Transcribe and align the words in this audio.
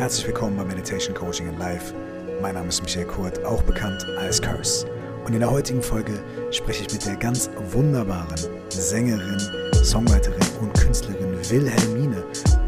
Herzlich 0.00 0.28
willkommen 0.28 0.56
bei 0.56 0.64
Meditation 0.64 1.14
Coaching 1.14 1.46
in 1.46 1.58
Life. 1.58 1.92
Mein 2.40 2.54
Name 2.54 2.68
ist 2.68 2.80
Michael 2.80 3.04
Kurt, 3.04 3.44
auch 3.44 3.60
bekannt 3.64 4.02
als 4.18 4.40
Curse. 4.40 4.86
Und 5.26 5.34
in 5.34 5.40
der 5.40 5.50
heutigen 5.50 5.82
Folge 5.82 6.18
spreche 6.50 6.86
ich 6.86 6.92
mit 6.94 7.04
der 7.04 7.16
ganz 7.16 7.50
wunderbaren 7.70 8.34
Sängerin, 8.70 9.38
Songwriterin 9.84 10.40
und 10.62 10.72
Künstlerin 10.72 11.36
Wilhelmine 11.50 12.24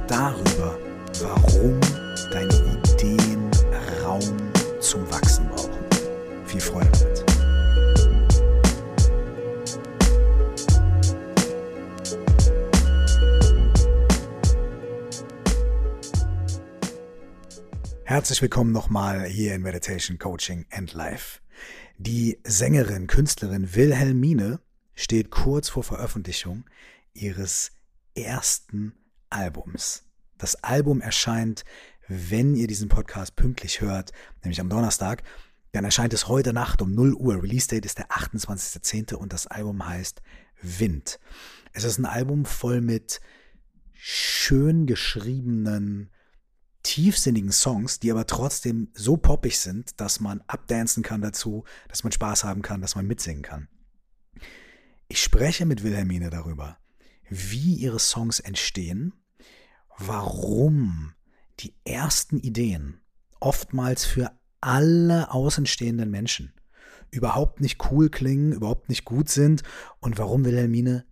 darüber, 0.08 0.76
warum 1.22 1.80
deine 2.30 2.52
Ideen 2.92 3.50
Raum 4.04 4.20
zum 4.80 5.10
Wachsen 5.10 5.48
brauchen. 5.48 5.80
Viel 6.44 6.60
Freude 6.60 6.90
damit. 6.92 7.31
Herzlich 18.12 18.42
willkommen 18.42 18.72
nochmal 18.72 19.24
hier 19.24 19.54
in 19.54 19.62
Meditation 19.62 20.18
Coaching 20.18 20.66
and 20.70 20.92
Life. 20.92 21.40
Die 21.96 22.38
Sängerin, 22.44 23.06
Künstlerin 23.06 23.74
Wilhelmine 23.74 24.60
steht 24.94 25.30
kurz 25.30 25.70
vor 25.70 25.82
Veröffentlichung 25.82 26.64
ihres 27.14 27.72
ersten 28.14 28.92
Albums. 29.30 30.04
Das 30.36 30.56
Album 30.56 31.00
erscheint, 31.00 31.64
wenn 32.06 32.54
ihr 32.54 32.66
diesen 32.66 32.90
Podcast 32.90 33.34
pünktlich 33.34 33.80
hört, 33.80 34.12
nämlich 34.42 34.60
am 34.60 34.68
Donnerstag, 34.68 35.22
dann 35.72 35.86
erscheint 35.86 36.12
es 36.12 36.28
heute 36.28 36.52
Nacht 36.52 36.82
um 36.82 36.94
0 36.94 37.14
Uhr. 37.14 37.42
Release 37.42 37.66
Date 37.66 37.86
ist 37.86 37.96
der 37.96 38.08
28.10. 38.08 39.14
und 39.14 39.32
das 39.32 39.46
Album 39.46 39.88
heißt 39.88 40.20
Wind. 40.60 41.18
Es 41.72 41.84
ist 41.84 41.96
ein 41.96 42.04
Album 42.04 42.44
voll 42.44 42.82
mit 42.82 43.22
schön 43.94 44.84
geschriebenen 44.84 46.10
tiefsinnigen 46.82 47.52
Songs, 47.52 48.00
die 48.00 48.10
aber 48.10 48.26
trotzdem 48.26 48.88
so 48.94 49.16
poppig 49.16 49.58
sind, 49.58 50.00
dass 50.00 50.20
man 50.20 50.42
abdancen 50.46 51.02
kann 51.02 51.20
dazu, 51.20 51.64
dass 51.88 52.04
man 52.04 52.12
Spaß 52.12 52.44
haben 52.44 52.62
kann, 52.62 52.80
dass 52.80 52.96
man 52.96 53.06
mitsingen 53.06 53.42
kann. 53.42 53.68
Ich 55.08 55.22
spreche 55.22 55.66
mit 55.66 55.82
Wilhelmine 55.82 56.30
darüber, 56.30 56.78
wie 57.28 57.74
ihre 57.74 57.98
Songs 57.98 58.40
entstehen, 58.40 59.12
warum 59.98 61.14
die 61.60 61.74
ersten 61.84 62.38
Ideen 62.38 63.00
oftmals 63.40 64.04
für 64.04 64.32
alle 64.60 65.30
außenstehenden 65.32 66.10
Menschen 66.10 66.54
überhaupt 67.10 67.60
nicht 67.60 67.90
cool 67.90 68.08
klingen, 68.08 68.52
überhaupt 68.52 68.88
nicht 68.88 69.04
gut 69.04 69.28
sind 69.28 69.62
und 70.00 70.18
warum 70.18 70.44
Wilhelmine 70.44 71.04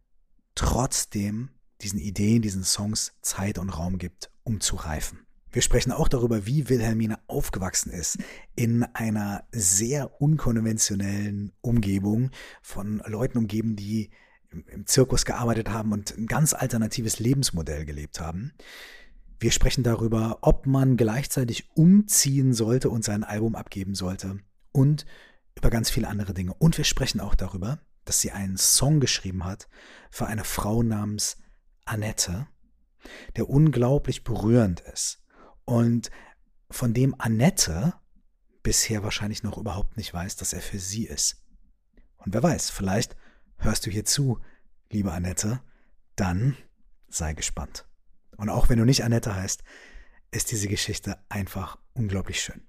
trotzdem 0.54 1.50
diesen 1.82 1.98
Ideen, 1.98 2.42
diesen 2.42 2.64
Songs 2.64 3.12
Zeit 3.22 3.58
und 3.58 3.70
Raum 3.70 3.98
gibt, 3.98 4.30
um 4.42 4.60
zu 4.60 4.76
reifen. 4.76 5.26
Wir 5.52 5.62
sprechen 5.62 5.90
auch 5.90 6.06
darüber, 6.06 6.46
wie 6.46 6.68
Wilhelmine 6.68 7.18
aufgewachsen 7.26 7.90
ist 7.90 8.18
in 8.54 8.84
einer 8.94 9.44
sehr 9.50 10.20
unkonventionellen 10.20 11.52
Umgebung 11.60 12.30
von 12.62 13.02
Leuten 13.04 13.38
umgeben, 13.38 13.74
die 13.74 14.10
im 14.50 14.86
Zirkus 14.86 15.24
gearbeitet 15.24 15.68
haben 15.68 15.92
und 15.92 16.16
ein 16.16 16.26
ganz 16.26 16.54
alternatives 16.54 17.18
Lebensmodell 17.18 17.84
gelebt 17.84 18.20
haben. 18.20 18.52
Wir 19.40 19.50
sprechen 19.50 19.82
darüber, 19.82 20.38
ob 20.42 20.66
man 20.66 20.96
gleichzeitig 20.96 21.70
umziehen 21.74 22.52
sollte 22.52 22.88
und 22.88 23.04
sein 23.04 23.24
Album 23.24 23.56
abgeben 23.56 23.94
sollte 23.94 24.38
und 24.70 25.04
über 25.56 25.70
ganz 25.70 25.90
viele 25.90 26.08
andere 26.08 26.32
Dinge. 26.32 26.54
Und 26.54 26.76
wir 26.78 26.84
sprechen 26.84 27.20
auch 27.20 27.34
darüber, 27.34 27.80
dass 28.04 28.20
sie 28.20 28.30
einen 28.30 28.56
Song 28.56 29.00
geschrieben 29.00 29.44
hat 29.44 29.68
für 30.10 30.26
eine 30.26 30.44
Frau 30.44 30.84
namens 30.84 31.38
Annette, 31.86 32.46
der 33.36 33.48
unglaublich 33.48 34.22
berührend 34.22 34.80
ist 34.80 35.19
und 35.70 36.10
von 36.68 36.92
dem 36.92 37.14
Annette 37.18 37.94
bisher 38.64 39.04
wahrscheinlich 39.04 39.44
noch 39.44 39.56
überhaupt 39.56 39.96
nicht 39.96 40.12
weiß, 40.12 40.34
dass 40.34 40.52
er 40.52 40.60
für 40.60 40.80
sie 40.80 41.06
ist. 41.06 41.44
Und 42.16 42.34
wer 42.34 42.42
weiß, 42.42 42.70
vielleicht 42.70 43.16
hörst 43.56 43.86
du 43.86 43.90
hier 43.90 44.04
zu, 44.04 44.40
liebe 44.90 45.12
Annette, 45.12 45.60
dann 46.16 46.56
sei 47.08 47.34
gespannt. 47.34 47.86
Und 48.36 48.48
auch 48.48 48.68
wenn 48.68 48.78
du 48.78 48.84
nicht 48.84 49.04
Annette 49.04 49.34
heißt, 49.34 49.62
ist 50.32 50.50
diese 50.50 50.66
Geschichte 50.66 51.18
einfach 51.28 51.78
unglaublich 51.92 52.42
schön. 52.42 52.62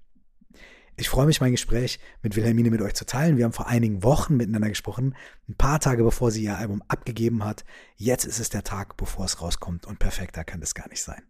Ich 0.96 1.08
freue 1.08 1.26
mich, 1.26 1.40
mein 1.40 1.52
Gespräch 1.52 1.98
mit 2.22 2.36
Wilhelmine 2.36 2.70
mit 2.70 2.82
euch 2.82 2.94
zu 2.94 3.06
teilen. 3.06 3.36
Wir 3.36 3.46
haben 3.46 3.52
vor 3.52 3.66
einigen 3.66 4.04
Wochen 4.04 4.36
miteinander 4.36 4.68
gesprochen, 4.68 5.16
ein 5.48 5.56
paar 5.56 5.80
Tage 5.80 6.04
bevor 6.04 6.30
sie 6.30 6.44
ihr 6.44 6.56
Album 6.56 6.84
abgegeben 6.86 7.44
hat. 7.44 7.64
Jetzt 7.96 8.26
ist 8.26 8.38
es 8.38 8.50
der 8.50 8.62
Tag, 8.62 8.96
bevor 8.96 9.24
es 9.24 9.40
rauskommt 9.40 9.86
und 9.86 9.98
perfekter 9.98 10.44
kann 10.44 10.62
es 10.62 10.74
gar 10.74 10.88
nicht 10.88 11.02
sein. 11.02 11.22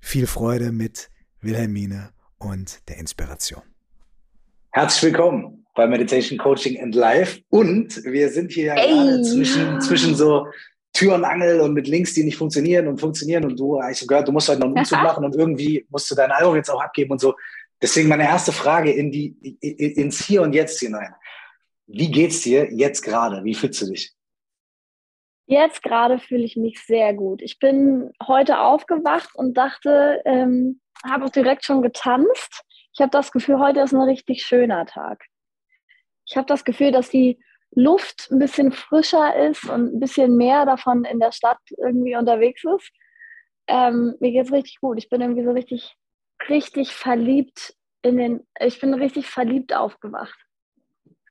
Viel 0.00 0.26
Freude 0.26 0.72
mit 0.72 1.10
Wilhelmine 1.40 2.10
und 2.38 2.88
der 2.88 2.98
Inspiration. 2.98 3.62
Herzlich 4.72 5.12
willkommen 5.12 5.66
bei 5.74 5.86
Meditation 5.86 6.38
Coaching 6.38 6.80
and 6.80 6.94
Life. 6.94 7.40
Und 7.50 8.02
wir 8.04 8.30
sind 8.30 8.52
hier 8.52 8.72
hey. 8.72 8.88
gerade 8.88 9.22
zwischen, 9.22 9.80
zwischen 9.80 10.14
so 10.14 10.46
Tür 10.92 11.14
und 11.14 11.24
Angel 11.24 11.60
und 11.60 11.74
mit 11.74 11.88
Links, 11.88 12.14
die 12.14 12.24
nicht 12.24 12.36
funktionieren 12.36 12.88
und 12.88 12.98
funktionieren. 12.98 13.44
Und 13.44 13.60
du, 13.60 13.78
ich 13.90 13.98
habe 13.98 14.06
gehört, 14.06 14.28
du 14.28 14.32
musst 14.32 14.48
heute 14.48 14.60
noch 14.60 14.68
einen 14.68 14.78
Umzug 14.78 14.98
machen 15.02 15.24
und 15.24 15.36
irgendwie 15.36 15.86
musst 15.90 16.10
du 16.10 16.14
dein 16.14 16.30
Album 16.30 16.56
jetzt 16.56 16.70
auch 16.70 16.80
abgeben 16.80 17.12
und 17.12 17.20
so. 17.20 17.34
Deswegen 17.80 18.08
meine 18.08 18.24
erste 18.24 18.52
Frage 18.52 18.90
in 18.90 19.12
die, 19.12 19.36
ins 19.60 20.24
Hier 20.24 20.42
und 20.42 20.54
Jetzt 20.54 20.80
hinein. 20.80 21.14
Wie 21.86 22.10
geht's 22.10 22.40
dir 22.40 22.72
jetzt 22.72 23.02
gerade? 23.02 23.44
Wie 23.44 23.54
fühlst 23.54 23.82
du 23.82 23.86
dich? 23.86 24.14
Jetzt 25.46 25.82
gerade 25.82 26.18
fühle 26.18 26.42
ich 26.42 26.56
mich 26.56 26.80
sehr 26.80 27.14
gut. 27.14 27.40
Ich 27.42 27.58
bin 27.58 28.10
heute 28.26 28.58
aufgewacht 28.58 29.30
und 29.34 29.54
dachte, 29.56 30.20
ähm, 30.24 30.80
habe 31.04 31.24
auch 31.24 31.30
direkt 31.30 31.64
schon 31.64 31.82
getanzt. 31.82 32.64
Ich 32.92 33.00
habe 33.00 33.10
das 33.10 33.32
Gefühl, 33.32 33.58
heute 33.58 33.80
ist 33.80 33.92
ein 33.92 34.00
richtig 34.00 34.42
schöner 34.42 34.86
Tag. 34.86 35.24
Ich 36.26 36.36
habe 36.36 36.46
das 36.46 36.64
Gefühl, 36.64 36.92
dass 36.92 37.10
die 37.10 37.38
Luft 37.72 38.28
ein 38.30 38.38
bisschen 38.38 38.72
frischer 38.72 39.36
ist 39.36 39.64
und 39.64 39.94
ein 39.94 40.00
bisschen 40.00 40.36
mehr 40.36 40.64
davon 40.64 41.04
in 41.04 41.20
der 41.20 41.32
Stadt 41.32 41.60
irgendwie 41.76 42.16
unterwegs 42.16 42.64
ist. 42.64 42.90
Ähm, 43.66 44.14
mir 44.20 44.32
geht 44.32 44.46
es 44.46 44.52
richtig 44.52 44.80
gut. 44.80 44.98
Ich 44.98 45.08
bin 45.08 45.20
irgendwie 45.20 45.44
so 45.44 45.50
richtig, 45.50 45.94
richtig 46.48 46.92
verliebt 46.92 47.74
in 48.02 48.16
den, 48.16 48.46
ich 48.60 48.80
bin 48.80 48.94
richtig 48.94 49.26
verliebt 49.26 49.74
aufgewacht. 49.74 50.38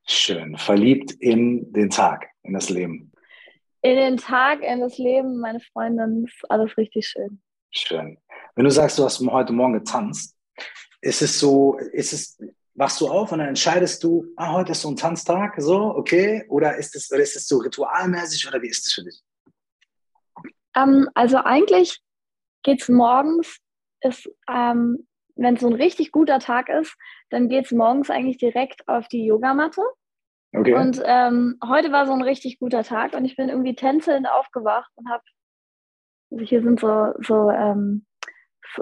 Schön. 0.05 0.57
Verliebt 0.57 1.11
in 1.19 1.71
den 1.73 1.89
Tag, 1.89 2.27
in 2.43 2.53
das 2.53 2.69
Leben 2.69 3.11
in 3.85 3.97
den 3.97 4.17
Tag, 4.17 4.63
in 4.63 4.79
das 4.79 4.97
Leben, 4.97 5.39
meine 5.39 5.59
Freundin, 5.59 6.25
ist 6.25 6.43
alles 6.49 6.75
richtig 6.75 7.05
schön. 7.05 7.39
Schön. 7.69 8.17
Wenn 8.55 8.65
du 8.65 8.71
sagst, 8.71 8.97
du 8.97 9.03
hast 9.03 9.19
heute 9.19 9.53
Morgen 9.53 9.73
getanzt, 9.73 10.35
ist 11.01 11.21
es 11.21 11.39
so, 11.39 11.77
ist 11.77 12.13
es, 12.13 12.41
wachst 12.73 13.01
du 13.01 13.07
auf 13.07 13.31
und 13.31 13.39
dann 13.39 13.49
entscheidest 13.49 14.03
du, 14.03 14.25
ah, 14.37 14.53
heute 14.53 14.71
ist 14.71 14.81
so 14.81 14.89
ein 14.89 14.95
Tanztag, 14.95 15.55
so, 15.57 15.93
okay? 15.95 16.45
Oder 16.47 16.77
ist 16.77 16.95
es, 16.95 17.11
oder 17.11 17.21
ist 17.21 17.35
es 17.35 17.47
so 17.47 17.57
ritualmäßig 17.57 18.47
oder 18.47 18.61
wie 18.61 18.69
ist 18.69 18.85
es 18.85 18.93
für 18.93 19.03
dich? 19.03 19.21
Ähm, 20.75 21.09
also 21.13 21.37
eigentlich 21.37 21.99
geht 22.63 22.81
es 22.81 22.89
morgens, 22.89 23.59
ähm, 24.47 25.07
wenn 25.35 25.55
es 25.55 25.61
so 25.61 25.67
ein 25.67 25.73
richtig 25.73 26.11
guter 26.11 26.39
Tag 26.39 26.69
ist, 26.69 26.95
dann 27.29 27.49
geht 27.49 27.65
es 27.65 27.71
morgens 27.71 28.09
eigentlich 28.09 28.37
direkt 28.37 28.87
auf 28.87 29.07
die 29.09 29.25
Yogamatte. 29.25 29.81
Okay. 30.53 30.73
Und 30.73 31.01
ähm, 31.03 31.57
heute 31.67 31.91
war 31.91 32.05
so 32.05 32.13
ein 32.13 32.21
richtig 32.21 32.59
guter 32.59 32.83
Tag 32.83 33.13
und 33.13 33.25
ich 33.25 33.35
bin 33.35 33.49
irgendwie 33.49 33.75
tänzelnd 33.75 34.29
aufgewacht 34.29 34.89
und 34.95 35.09
habe, 35.09 35.23
also 36.31 36.45
hier 36.45 36.61
sind 36.61 36.79
so, 36.79 37.13
so, 37.19 37.49
ähm, 37.49 38.05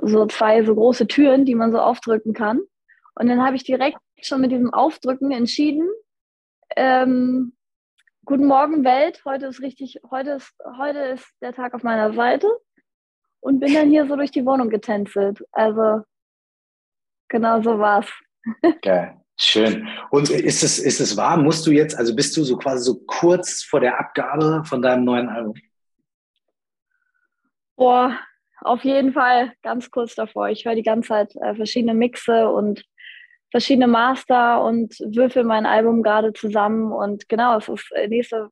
so 0.02 0.26
zwei 0.28 0.64
so 0.64 0.76
große 0.76 1.08
Türen, 1.08 1.46
die 1.46 1.56
man 1.56 1.72
so 1.72 1.80
aufdrücken 1.80 2.34
kann. 2.34 2.62
Und 3.16 3.28
dann 3.28 3.44
habe 3.44 3.56
ich 3.56 3.64
direkt 3.64 3.98
schon 4.22 4.42
mit 4.42 4.52
diesem 4.52 4.74
Aufdrücken 4.74 5.32
entschieden, 5.32 5.88
ähm, 6.76 7.54
guten 8.26 8.46
Morgen 8.46 8.84
Welt, 8.84 9.22
heute 9.26 9.48
ist 9.48 9.62
richtig, 9.62 10.00
heute 10.10 10.32
ist, 10.32 10.54
heute 10.78 11.00
ist 11.00 11.26
der 11.42 11.54
Tag 11.54 11.74
auf 11.74 11.84
meiner 11.84 12.14
Seite 12.14 12.48
und 13.42 13.60
bin 13.60 13.74
dann 13.74 13.90
hier 13.90 14.08
so 14.08 14.16
durch 14.16 14.32
die 14.32 14.46
Wohnung 14.46 14.70
getänzelt. 14.70 15.44
Also 15.52 16.04
genau 17.28 17.62
so 17.62 17.78
war's. 17.78 18.08
Geil. 18.82 19.20
Schön. 19.40 19.88
Und 20.12 20.30
ist 20.30 20.64
es, 20.64 20.80
ist 20.80 21.00
es 21.00 21.18
wahr? 21.18 21.38
Musst 21.38 21.66
du 21.66 21.72
jetzt, 21.72 21.98
also 21.98 22.16
bist 22.16 22.38
du 22.38 22.44
so 22.44 22.56
quasi 22.56 22.84
so 22.84 23.04
kurz 23.06 23.64
vor 23.64 23.80
der 23.80 24.00
Abgabe 24.00 24.64
von 24.64 24.82
deinem 24.82 25.04
neuen 25.04 25.28
Album? 25.28 25.56
Boah, 27.76 28.20
auf 28.64 28.84
jeden 28.84 29.14
Fall 29.14 29.54
ganz 29.62 29.92
kurz 29.92 30.16
davor. 30.16 30.50
Ich 30.50 30.66
höre 30.66 30.76
die 30.76 30.84
ganze 30.84 31.10
Zeit 31.10 31.36
äh, 31.38 31.56
verschiedene 31.56 31.94
Mixe 31.94 32.50
und 32.50 32.84
verschiedene 33.52 33.88
Master 33.88 34.64
und 34.64 34.98
würfel 35.00 35.44
mein 35.44 35.66
Album 35.66 36.04
gerade 36.04 36.34
zusammen. 36.34 36.92
Und 36.92 37.30
genau, 37.30 37.58
es 37.58 37.68
ist 37.68 37.92
äh, 37.92 38.08
nächste, 38.08 38.50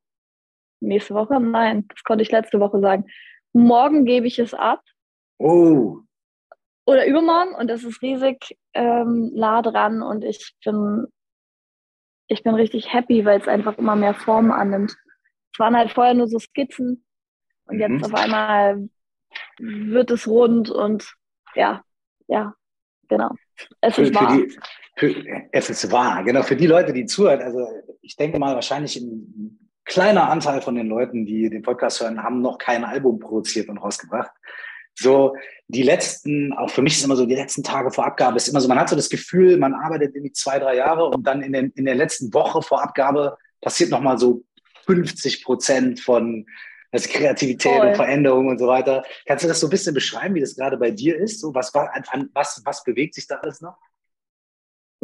nächste 0.80 1.13
Woche, 1.13 1.40
nein, 1.40 1.86
das 1.88 2.04
konnte 2.04 2.22
ich 2.24 2.31
letzte 2.31 2.60
Woche 2.60 2.80
sagen. 2.80 3.06
Morgen 3.54 4.06
gebe 4.06 4.28
ich 4.28 4.40
es 4.40 4.54
ab. 4.54 4.81
Oh, 5.40 6.02
oder 6.86 7.06
übermorgen 7.06 7.54
und 7.56 7.68
das 7.68 7.84
ist 7.84 8.02
riesig 8.02 8.57
ähm, 8.74 9.31
nah 9.34 9.62
dran 9.62 10.02
und 10.02 10.24
ich 10.24 10.56
bin, 10.64 11.07
ich 12.28 12.44
bin 12.44 12.56
richtig 12.56 12.92
happy, 12.92 13.25
weil 13.25 13.40
es 13.40 13.48
einfach 13.48 13.78
immer 13.78 13.96
mehr 13.96 14.14
Formen 14.14 14.52
annimmt. 14.52 14.96
Es 15.54 15.60
waren 15.60 15.75
halt 15.75 15.92
vorher 15.92 16.14
nur 16.14 16.28
so 16.28 16.40
Skizzen 16.40 17.06
und 17.66 17.75
mhm. 17.75 17.81
jetzt 17.81 18.06
auf 18.06 18.14
einmal 18.14 18.90
wird 19.62 20.12
es 20.12 20.28
rund 20.28 20.69
und 20.69 21.16
ja, 21.56 21.84
ja. 22.28 22.54
genau. 23.08 23.31
Es 23.81 23.96
für, 23.96 24.02
ist 24.04 24.16
wahr. 24.16 24.38
Die, 24.38 24.58
für, 24.96 25.16
es 25.52 25.69
ist 25.69 25.92
wahr, 25.92 26.24
genau. 26.24 26.44
Für 26.44 26.56
die 26.56 26.68
Leute, 26.68 26.94
die 26.94 27.06
zuhören, 27.06 27.42
also 27.42 27.68
ich 28.02 28.16
denke 28.16 28.40
mal, 28.40 28.56
wahrscheinlich 28.56 28.96
ein 28.98 29.69
kleiner 29.86 30.30
Anteil 30.30 30.62
von 30.62 30.75
den 30.75 30.88
Leuten, 30.88 31.25
die 31.25 31.50
den 31.50 31.62
Podcast 31.62 32.02
hören, 32.02 32.24
haben 32.24 32.42
noch 32.42 32.58
kein 32.58 32.84
Album 32.84 33.19
produziert 33.19 33.69
und 33.69 33.78
rausgebracht. 33.78 34.31
So, 34.94 35.36
die 35.68 35.84
letzten, 35.84 36.54
auch 36.54 36.69
für 36.69 36.81
mich 36.81 36.94
ist 36.94 37.06
immer 37.06 37.16
so, 37.16 37.25
die 37.25 37.36
letzten 37.36 37.64
Tage 37.64 37.92
vor 37.92 38.06
Abgabe 38.06 38.38
ist 38.38 38.48
immer 38.50 38.60
so, 38.60 38.68
man 38.68 38.80
hat 38.80 38.90
so 38.90 38.96
das 38.96 39.10
Gefühl, 39.10 39.57
man 39.57 39.74
arbeitet 39.74 40.16
irgendwie 40.16 40.34
zwei, 40.34 40.60
drei 40.60 40.75
Jahre 40.75 41.06
und 41.06 41.25
dann 41.25 41.42
in, 41.42 41.54
den, 41.54 41.72
in 41.72 41.86
der 41.86 41.96
letzten 41.96 42.34
Woche 42.34 42.62
vor 42.62 42.84
Abgabe 42.84 43.38
passiert 43.62 43.90
nochmal 43.90 44.18
so 44.18 44.44
50 44.86 45.44
Prozent 45.44 46.00
von 46.00 46.46
also 46.92 47.10
Kreativität 47.10 47.78
Voll. 47.78 47.88
und 47.88 47.96
Veränderung 47.96 48.48
und 48.48 48.60
so 48.60 48.68
weiter. 48.68 49.04
Kannst 49.26 49.44
du 49.44 49.48
das 49.48 49.60
so 49.60 49.68
ein 49.68 49.70
bisschen 49.70 49.94
beschreiben, 49.94 50.36
wie 50.36 50.42
das 50.42 50.56
gerade 50.56 50.78
bei 50.78 50.92
dir 50.92 51.18
ist? 51.18 51.40
So, 51.40 51.54
was, 51.56 51.74
an, 51.74 52.30
was, 52.34 52.62
was 52.66 52.84
bewegt 52.84 53.16
sich 53.16 53.28
da 53.28 53.36
alles 53.36 53.62
noch? 53.62 53.78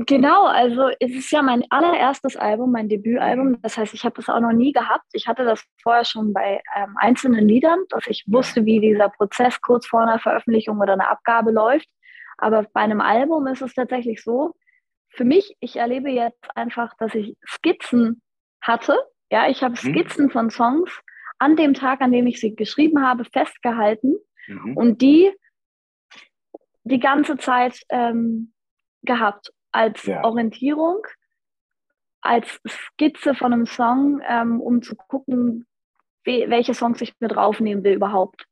Genau, 0.05 0.45
also 0.45 0.89
es 0.99 1.11
ist 1.11 1.31
ja 1.31 1.41
mein 1.41 1.63
allererstes 1.71 2.35
Album, 2.37 2.71
mein 2.71 2.87
Debütalbum. 2.87 3.59
Das 3.63 3.77
heißt, 3.77 3.95
ich 3.95 4.05
habe 4.05 4.15
das 4.15 4.29
auch 4.29 4.39
noch 4.39 4.51
nie 4.51 4.71
gehabt. 4.71 5.05
Ich 5.13 5.27
hatte 5.27 5.43
das 5.43 5.63
vorher 5.81 6.05
schon 6.05 6.33
bei 6.33 6.61
ähm, 6.75 6.95
einzelnen 6.97 7.47
Liedern, 7.47 7.79
dass 7.89 8.05
ich 8.05 8.23
wusste, 8.27 8.65
wie 8.65 8.79
dieser 8.79 9.09
Prozess 9.09 9.59
kurz 9.59 9.87
vor 9.87 10.01
einer 10.01 10.19
Veröffentlichung 10.19 10.77
oder 10.79 10.93
einer 10.93 11.09
Abgabe 11.09 11.49
läuft. 11.49 11.87
Aber 12.37 12.63
bei 12.73 12.81
einem 12.81 13.01
Album 13.01 13.47
ist 13.47 13.63
es 13.63 13.73
tatsächlich 13.73 14.21
so, 14.21 14.53
für 15.09 15.25
mich, 15.25 15.55
ich 15.61 15.77
erlebe 15.77 16.11
jetzt 16.11 16.45
einfach, 16.55 16.93
dass 16.99 17.15
ich 17.15 17.35
Skizzen 17.43 18.21
hatte. 18.61 18.99
Ja, 19.31 19.49
ich 19.49 19.63
habe 19.63 19.73
mhm. 19.73 19.77
Skizzen 19.77 20.29
von 20.29 20.51
Songs 20.51 20.91
an 21.39 21.55
dem 21.55 21.73
Tag, 21.73 22.01
an 22.01 22.11
dem 22.11 22.27
ich 22.27 22.39
sie 22.39 22.55
geschrieben 22.55 23.05
habe, 23.05 23.25
festgehalten 23.25 24.17
mhm. 24.47 24.77
und 24.77 25.01
die 25.01 25.31
die 26.83 26.99
ganze 26.99 27.37
Zeit 27.37 27.81
ähm, 27.89 28.53
gehabt 29.03 29.51
als 29.71 30.05
ja. 30.05 30.23
Orientierung, 30.23 31.05
als 32.21 32.59
Skizze 32.65 33.35
von 33.35 33.53
einem 33.53 33.65
Song, 33.65 34.21
ähm, 34.27 34.61
um 34.61 34.81
zu 34.81 34.95
gucken, 34.95 35.67
welche 36.23 36.73
Songs 36.73 37.01
ich 37.01 37.13
mit 37.19 37.31
draufnehmen 37.31 37.83
will 37.83 37.93
überhaupt. 37.93 38.45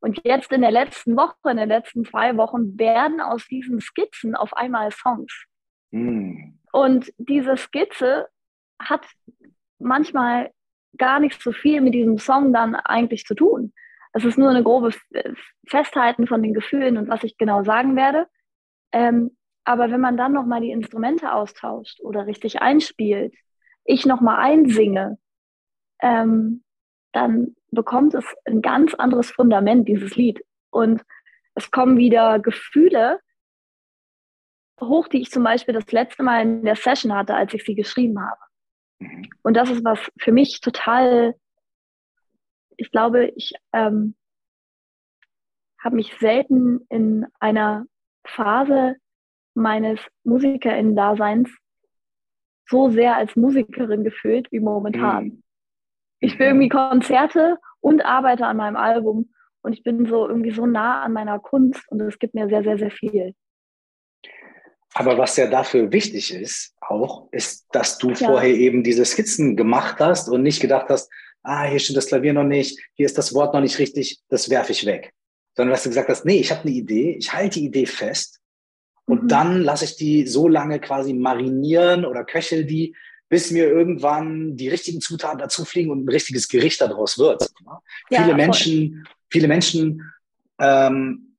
Und 0.00 0.20
jetzt 0.24 0.52
in 0.52 0.60
der 0.60 0.70
letzten 0.70 1.16
Woche, 1.16 1.50
in 1.50 1.56
den 1.56 1.68
letzten 1.68 2.04
zwei 2.04 2.36
Wochen, 2.36 2.78
werden 2.78 3.20
aus 3.20 3.46
diesen 3.48 3.80
Skizzen 3.80 4.36
auf 4.36 4.52
einmal 4.52 4.92
Songs. 4.92 5.46
Mm. 5.90 6.58
Und 6.72 7.12
diese 7.18 7.56
Skizze 7.56 8.28
hat 8.80 9.06
manchmal 9.78 10.50
gar 10.98 11.20
nicht 11.20 11.40
so 11.40 11.52
viel 11.52 11.80
mit 11.80 11.94
diesem 11.94 12.18
Song 12.18 12.52
dann 12.52 12.74
eigentlich 12.74 13.24
zu 13.24 13.34
tun. 13.34 13.72
Es 14.12 14.24
ist 14.24 14.38
nur 14.38 14.50
eine 14.50 14.62
grobe 14.62 14.92
Festhalten 15.66 16.26
von 16.26 16.42
den 16.42 16.54
Gefühlen 16.54 16.96
und 16.96 17.08
was 17.08 17.22
ich 17.22 17.36
genau 17.36 17.64
sagen 17.64 17.96
werde. 17.96 18.26
Ähm, 18.92 19.36
aber 19.64 19.90
wenn 19.90 20.00
man 20.00 20.16
dann 20.16 20.32
nochmal 20.32 20.60
die 20.60 20.70
Instrumente 20.70 21.32
austauscht 21.32 22.00
oder 22.00 22.26
richtig 22.26 22.62
einspielt, 22.62 23.34
ich 23.84 24.06
nochmal 24.06 24.38
einsinge, 24.38 25.18
ähm, 26.00 26.62
dann 27.12 27.56
bekommt 27.70 28.14
es 28.14 28.24
ein 28.44 28.62
ganz 28.62 28.94
anderes 28.94 29.30
Fundament, 29.30 29.88
dieses 29.88 30.16
Lied. 30.16 30.44
Und 30.70 31.02
es 31.54 31.70
kommen 31.70 31.98
wieder 31.98 32.38
Gefühle 32.38 33.20
hoch, 34.80 35.08
die 35.08 35.22
ich 35.22 35.30
zum 35.30 35.42
Beispiel 35.42 35.74
das 35.74 35.90
letzte 35.90 36.22
Mal 36.22 36.42
in 36.42 36.64
der 36.64 36.76
Session 36.76 37.14
hatte, 37.14 37.34
als 37.34 37.54
ich 37.54 37.64
sie 37.64 37.74
geschrieben 37.74 38.20
habe. 38.20 38.40
Mhm. 38.98 39.28
Und 39.42 39.54
das 39.54 39.70
ist 39.70 39.84
was 39.84 39.98
für 40.18 40.32
mich 40.32 40.60
total, 40.60 41.34
ich 42.76 42.90
glaube, 42.90 43.32
ich 43.36 43.52
ähm, 43.72 44.14
habe 45.82 45.96
mich 45.96 46.14
selten 46.18 46.86
in 46.88 47.26
einer 47.38 47.86
Phase 48.26 48.96
meines 49.54 50.00
Musikerinnen-Daseins 50.24 51.50
so 52.68 52.90
sehr 52.90 53.16
als 53.16 53.36
Musikerin 53.36 54.04
gefühlt 54.04 54.50
wie 54.50 54.60
momentan. 54.60 55.24
Mhm. 55.24 55.42
Ich 56.18 56.32
spiele 56.32 56.50
irgendwie 56.50 56.68
Konzerte 56.68 57.58
und 57.80 58.04
arbeite 58.04 58.46
an 58.46 58.56
meinem 58.56 58.76
Album 58.76 59.32
und 59.62 59.72
ich 59.72 59.82
bin 59.82 60.06
so 60.06 60.28
irgendwie 60.28 60.50
so 60.50 60.66
nah 60.66 61.02
an 61.02 61.12
meiner 61.12 61.38
Kunst 61.38 61.86
und 61.90 62.00
es 62.00 62.18
gibt 62.18 62.34
mir 62.34 62.48
sehr, 62.48 62.62
sehr, 62.62 62.78
sehr 62.78 62.90
viel. 62.90 63.34
Aber 64.98 65.18
was 65.18 65.36
ja 65.36 65.46
dafür 65.46 65.92
wichtig 65.92 66.32
ist, 66.32 66.72
auch, 66.80 67.30
ist, 67.30 67.66
dass 67.70 67.98
du 67.98 68.12
ja. 68.12 68.16
vorher 68.16 68.54
eben 68.54 68.82
diese 68.82 69.04
Skizzen 69.04 69.54
gemacht 69.54 69.96
hast 70.00 70.30
und 70.30 70.42
nicht 70.42 70.58
gedacht 70.58 70.86
hast, 70.88 71.10
ah, 71.42 71.64
hier 71.64 71.78
steht 71.80 71.98
das 71.98 72.06
Klavier 72.06 72.32
noch 72.32 72.44
nicht, 72.44 72.80
hier 72.94 73.04
ist 73.04 73.18
das 73.18 73.34
Wort 73.34 73.52
noch 73.52 73.60
nicht 73.60 73.78
richtig, 73.78 74.20
das 74.30 74.48
werfe 74.48 74.72
ich 74.72 74.86
weg. 74.86 75.12
Sondern 75.54 75.72
dass 75.74 75.82
du 75.82 75.90
gesagt 75.90 76.08
hast, 76.08 76.24
nee, 76.24 76.38
ich 76.38 76.50
habe 76.50 76.62
eine 76.62 76.70
Idee, 76.70 77.14
ich 77.18 77.30
halte 77.30 77.60
die 77.60 77.66
Idee 77.66 77.84
fest 77.84 78.40
und 79.04 79.24
mhm. 79.24 79.28
dann 79.28 79.60
lasse 79.60 79.84
ich 79.84 79.96
die 79.96 80.26
so 80.26 80.48
lange 80.48 80.80
quasi 80.80 81.12
marinieren 81.12 82.06
oder 82.06 82.24
köchel 82.24 82.64
die, 82.64 82.96
bis 83.28 83.50
mir 83.50 83.66
irgendwann 83.66 84.56
die 84.56 84.70
richtigen 84.70 85.02
Zutaten 85.02 85.38
dazu 85.38 85.66
fliegen 85.66 85.90
und 85.90 86.06
ein 86.06 86.08
richtiges 86.08 86.48
Gericht 86.48 86.80
daraus 86.80 87.18
wird. 87.18 87.42
Ne? 87.66 87.72
Ja, 88.08 88.22
viele, 88.22 88.34
Menschen, 88.34 89.06
viele 89.28 89.46
Menschen 89.46 90.10
ähm, 90.58 91.36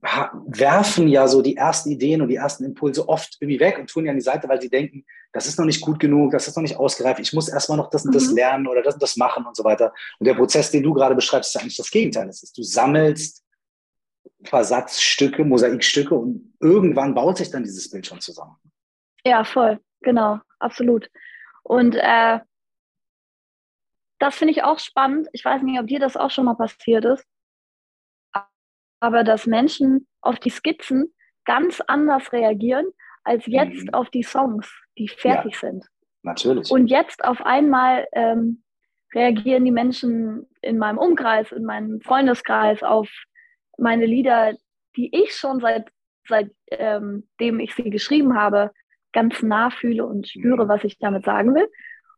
werfen 0.00 1.08
ja 1.08 1.26
so 1.26 1.42
die 1.42 1.56
ersten 1.56 1.90
Ideen 1.90 2.22
und 2.22 2.28
die 2.28 2.36
ersten 2.36 2.64
Impulse 2.64 3.08
oft 3.08 3.36
irgendwie 3.40 3.58
weg 3.58 3.78
und 3.78 3.90
tun 3.90 4.04
die 4.04 4.10
an 4.10 4.16
die 4.16 4.22
Seite, 4.22 4.48
weil 4.48 4.60
sie 4.60 4.70
denken, 4.70 5.04
das 5.32 5.46
ist 5.46 5.58
noch 5.58 5.66
nicht 5.66 5.80
gut 5.80 5.98
genug, 5.98 6.30
das 6.30 6.46
ist 6.46 6.56
noch 6.56 6.62
nicht 6.62 6.76
ausgereift, 6.76 7.20
ich 7.20 7.32
muss 7.32 7.48
erstmal 7.48 7.78
noch 7.78 7.90
das 7.90 8.04
und 8.06 8.14
das 8.14 8.28
mhm. 8.28 8.36
lernen 8.36 8.66
oder 8.68 8.82
das 8.82 8.94
und 8.94 9.02
das 9.02 9.16
machen 9.16 9.44
und 9.44 9.56
so 9.56 9.64
weiter. 9.64 9.92
Und 10.18 10.26
der 10.26 10.34
Prozess, 10.34 10.70
den 10.70 10.84
du 10.84 10.94
gerade 10.94 11.16
beschreibst, 11.16 11.50
ist 11.50 11.54
ja 11.54 11.60
eigentlich 11.62 11.76
das 11.76 11.90
Gegenteil. 11.90 12.26
Das 12.26 12.42
ist, 12.42 12.56
du 12.56 12.62
sammelst 12.62 13.44
Versatzstücke, 14.44 15.44
Mosaikstücke 15.44 16.14
und 16.14 16.54
irgendwann 16.60 17.14
baut 17.14 17.38
sich 17.38 17.50
dann 17.50 17.64
dieses 17.64 17.90
Bild 17.90 18.06
schon 18.06 18.20
zusammen. 18.20 18.56
Ja, 19.24 19.42
voll, 19.42 19.80
genau, 20.00 20.38
absolut. 20.60 21.10
Und 21.64 21.96
äh, 21.96 22.38
das 24.20 24.34
finde 24.36 24.52
ich 24.52 24.62
auch 24.62 24.78
spannend. 24.78 25.28
Ich 25.32 25.44
weiß 25.44 25.62
nicht, 25.62 25.80
ob 25.80 25.88
dir 25.88 25.98
das 25.98 26.16
auch 26.16 26.30
schon 26.30 26.44
mal 26.44 26.54
passiert 26.54 27.04
ist, 27.04 27.24
aber 29.00 29.24
dass 29.24 29.46
Menschen 29.46 30.06
auf 30.20 30.38
die 30.38 30.50
Skizzen 30.50 31.14
ganz 31.44 31.80
anders 31.86 32.32
reagieren 32.32 32.86
als 33.24 33.44
jetzt 33.46 33.84
mhm. 33.84 33.94
auf 33.94 34.10
die 34.10 34.22
Songs, 34.22 34.70
die 34.96 35.08
fertig 35.08 35.54
ja, 35.54 35.70
sind. 35.70 35.86
Natürlich. 36.22 36.70
Und 36.70 36.88
jetzt 36.88 37.24
auf 37.24 37.40
einmal 37.42 38.06
ähm, 38.12 38.62
reagieren 39.14 39.64
die 39.64 39.70
Menschen 39.70 40.46
in 40.60 40.78
meinem 40.78 40.98
Umkreis, 40.98 41.52
in 41.52 41.64
meinem 41.64 42.00
Freundeskreis 42.00 42.82
auf 42.82 43.08
meine 43.76 44.06
Lieder, 44.06 44.54
die 44.96 45.14
ich 45.14 45.34
schon 45.34 45.60
seit 45.60 45.88
seitdem 46.28 47.24
ähm, 47.38 47.60
ich 47.60 47.74
sie 47.74 47.90
geschrieben 47.90 48.34
habe, 48.34 48.70
ganz 49.12 49.42
nah 49.42 49.70
fühle 49.70 50.04
und 50.04 50.28
spüre, 50.28 50.64
mhm. 50.64 50.68
was 50.68 50.84
ich 50.84 50.98
damit 50.98 51.24
sagen 51.24 51.54
will. 51.54 51.68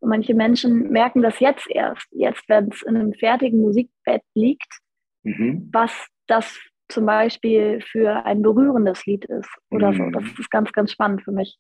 Und 0.00 0.08
manche 0.08 0.34
Menschen 0.34 0.90
merken 0.90 1.22
das 1.22 1.40
jetzt 1.40 1.70
erst, 1.70 2.06
jetzt, 2.10 2.48
wenn 2.48 2.68
es 2.68 2.82
in 2.82 2.96
einem 2.96 3.12
fertigen 3.12 3.60
Musikbett 3.60 4.22
liegt, 4.34 4.80
mhm. 5.22 5.68
was 5.72 5.92
das 6.26 6.58
zum 6.90 7.06
Beispiel 7.06 7.80
für 7.80 8.24
ein 8.24 8.42
berührendes 8.42 9.04
Lied 9.06 9.24
ist 9.24 9.48
oder 9.70 9.92
mhm. 9.92 9.96
so. 9.96 10.20
Das 10.20 10.24
ist 10.38 10.50
ganz, 10.50 10.72
ganz 10.72 10.92
spannend 10.92 11.22
für 11.22 11.32
mich. 11.32 11.58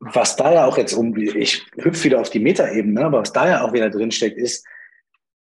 Was 0.00 0.36
da 0.36 0.52
ja 0.52 0.66
auch 0.66 0.78
jetzt 0.78 0.92
um, 0.92 1.16
ich 1.16 1.66
hüpfe 1.76 2.04
wieder 2.04 2.20
auf 2.20 2.30
die 2.30 2.40
Metaebene, 2.40 3.04
aber 3.04 3.20
was 3.20 3.32
da 3.32 3.48
ja 3.48 3.62
auch 3.62 3.72
wieder 3.72 3.90
drinsteckt, 3.90 4.38
ist, 4.38 4.66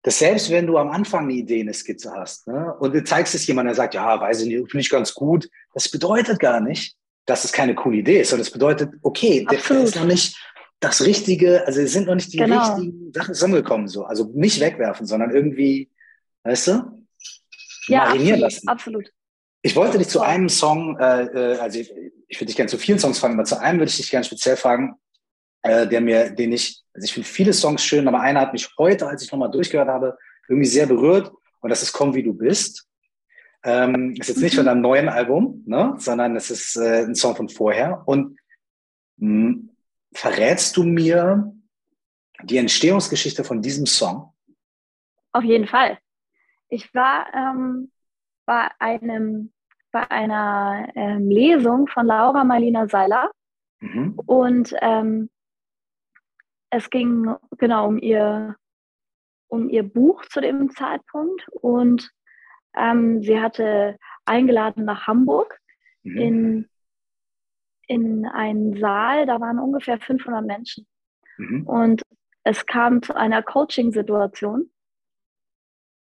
dass 0.03 0.19
selbst 0.19 0.49
wenn 0.51 0.67
du 0.67 0.77
am 0.77 0.89
Anfang 0.89 1.23
eine 1.23 1.33
Idee, 1.33 1.61
eine 1.61 1.73
Skizze 1.73 2.11
hast 2.13 2.47
ne, 2.47 2.73
und 2.79 2.93
du 2.95 3.03
zeigst 3.03 3.35
es 3.35 3.45
jemandem, 3.45 3.69
der 3.69 3.75
sagt, 3.75 3.93
ja, 3.93 4.19
weiß 4.19 4.41
ich 4.41 4.47
nicht, 4.47 4.71
finde 4.71 4.81
ich 4.81 4.89
ganz 4.89 5.13
gut, 5.13 5.49
das 5.73 5.89
bedeutet 5.89 6.39
gar 6.39 6.61
nicht, 6.61 6.95
dass 7.25 7.43
es 7.43 7.51
keine 7.51 7.75
coole 7.75 7.97
Idee 7.97 8.21
ist, 8.21 8.29
sondern 8.29 8.43
es 8.43 8.51
bedeutet, 8.51 8.93
okay, 9.01 9.45
Absolut. 9.47 9.69
der 9.69 9.87
ist 9.87 9.95
noch 9.95 10.05
nicht 10.05 10.37
das 10.79 11.05
Richtige, 11.05 11.65
also 11.65 11.81
es 11.81 11.91
sind 11.91 12.07
noch 12.07 12.15
nicht 12.15 12.31
die 12.31 12.37
genau. 12.37 12.59
richtigen 12.59 13.11
Sachen 13.11 13.33
zusammengekommen, 13.33 13.87
so. 13.87 14.05
Also 14.05 14.31
nicht 14.33 14.61
wegwerfen, 14.61 15.05
sondern 15.05 15.31
irgendwie, 15.31 15.89
weißt 16.43 16.67
du, 16.67 17.06
ja, 17.87 18.05
marinieren 18.05 18.35
absolut, 18.35 18.41
lassen. 18.41 18.67
Absolut. 18.67 19.13
Ich 19.61 19.75
wollte 19.75 19.97
dich 19.97 20.07
zu 20.07 20.21
einem 20.21 20.49
Song, 20.49 20.97
äh, 20.99 21.23
äh, 21.23 21.57
also 21.57 21.79
ich, 21.79 21.91
ich 22.27 22.39
würde 22.39 22.47
dich 22.47 22.55
gerne 22.55 22.69
zu 22.69 22.77
vielen 22.77 22.99
Songs 22.99 23.19
fragen, 23.19 23.33
aber 23.33 23.43
zu 23.43 23.59
einem 23.59 23.79
würde 23.79 23.89
ich 23.89 23.97
dich 23.97 24.09
gerne 24.09 24.23
speziell 24.23 24.55
fragen, 24.55 24.95
äh, 25.63 25.87
der 25.87 26.01
mir, 26.01 26.29
den 26.29 26.51
ich, 26.51 26.83
also 26.93 27.05
ich 27.05 27.13
finde 27.13 27.27
viele 27.27 27.53
Songs 27.53 27.83
schön, 27.83 28.07
aber 28.07 28.21
einer 28.21 28.41
hat 28.41 28.53
mich 28.53 28.69
heute, 28.77 29.07
als 29.07 29.23
ich 29.23 29.31
nochmal 29.31 29.51
durchgehört 29.51 29.89
habe, 29.89 30.17
irgendwie 30.47 30.67
sehr 30.67 30.85
berührt 30.85 31.31
und 31.59 31.69
das 31.69 31.83
ist 31.83 31.93
Komm 31.93 32.15
wie 32.15 32.23
du 32.23 32.33
bist. 32.33 32.87
Ähm, 33.63 34.15
ist 34.17 34.29
jetzt 34.29 34.41
nicht 34.41 34.55
von 34.55 34.63
mhm. 34.63 34.67
deinem 34.67 34.81
neuen 34.81 35.09
Album, 35.09 35.63
ne, 35.65 35.95
sondern 35.97 36.35
es 36.35 36.51
ist 36.51 36.77
äh, 36.77 37.03
ein 37.03 37.15
Song 37.15 37.35
von 37.35 37.49
vorher. 37.49 38.03
Und 38.05 38.39
mh, 39.17 39.49
hm, 39.49 39.69
verrätst 40.13 40.77
du 40.77 40.83
mir 40.83 41.53
die 42.43 42.57
Entstehungsgeschichte 42.57 43.43
von 43.43 43.61
diesem 43.61 43.85
Song? 43.85 44.33
Auf 45.33 45.43
jeden 45.43 45.67
Fall. 45.67 45.97
Ich 46.69 46.93
war 46.93 47.27
ähm, 47.33 47.91
bei 48.45 48.69
einem 48.79 49.53
bei 49.91 50.11
einer 50.11 50.89
ähm, 50.95 51.29
Lesung 51.29 51.87
von 51.87 52.05
Laura 52.05 52.43
Marlina 52.43 52.87
Seiler 52.87 53.31
mhm. 53.79 54.19
und 54.25 54.75
ähm, 54.81 55.29
es 56.69 56.89
ging 56.89 57.33
genau 57.57 57.87
um 57.87 57.97
ihr, 57.97 58.55
um 59.47 59.69
ihr 59.69 59.83
Buch 59.83 60.25
zu 60.25 60.41
dem 60.41 60.69
Zeitpunkt 60.71 61.47
und 61.49 62.11
ähm, 62.75 63.23
sie 63.23 63.39
hatte 63.39 63.97
eingeladen 64.25 64.85
nach 64.85 65.07
Hamburg 65.07 65.57
mhm. 66.03 66.17
in, 66.17 66.69
in 67.87 68.25
einen 68.25 68.77
Saal, 68.77 69.25
da 69.25 69.39
waren 69.39 69.59
ungefähr 69.59 69.99
500 69.99 70.45
Menschen. 70.45 70.85
Mhm. 71.37 71.65
Und 71.65 72.01
es 72.43 72.65
kam 72.65 73.01
zu 73.01 73.15
einer 73.15 73.41
Coaching-Situation 73.41 74.69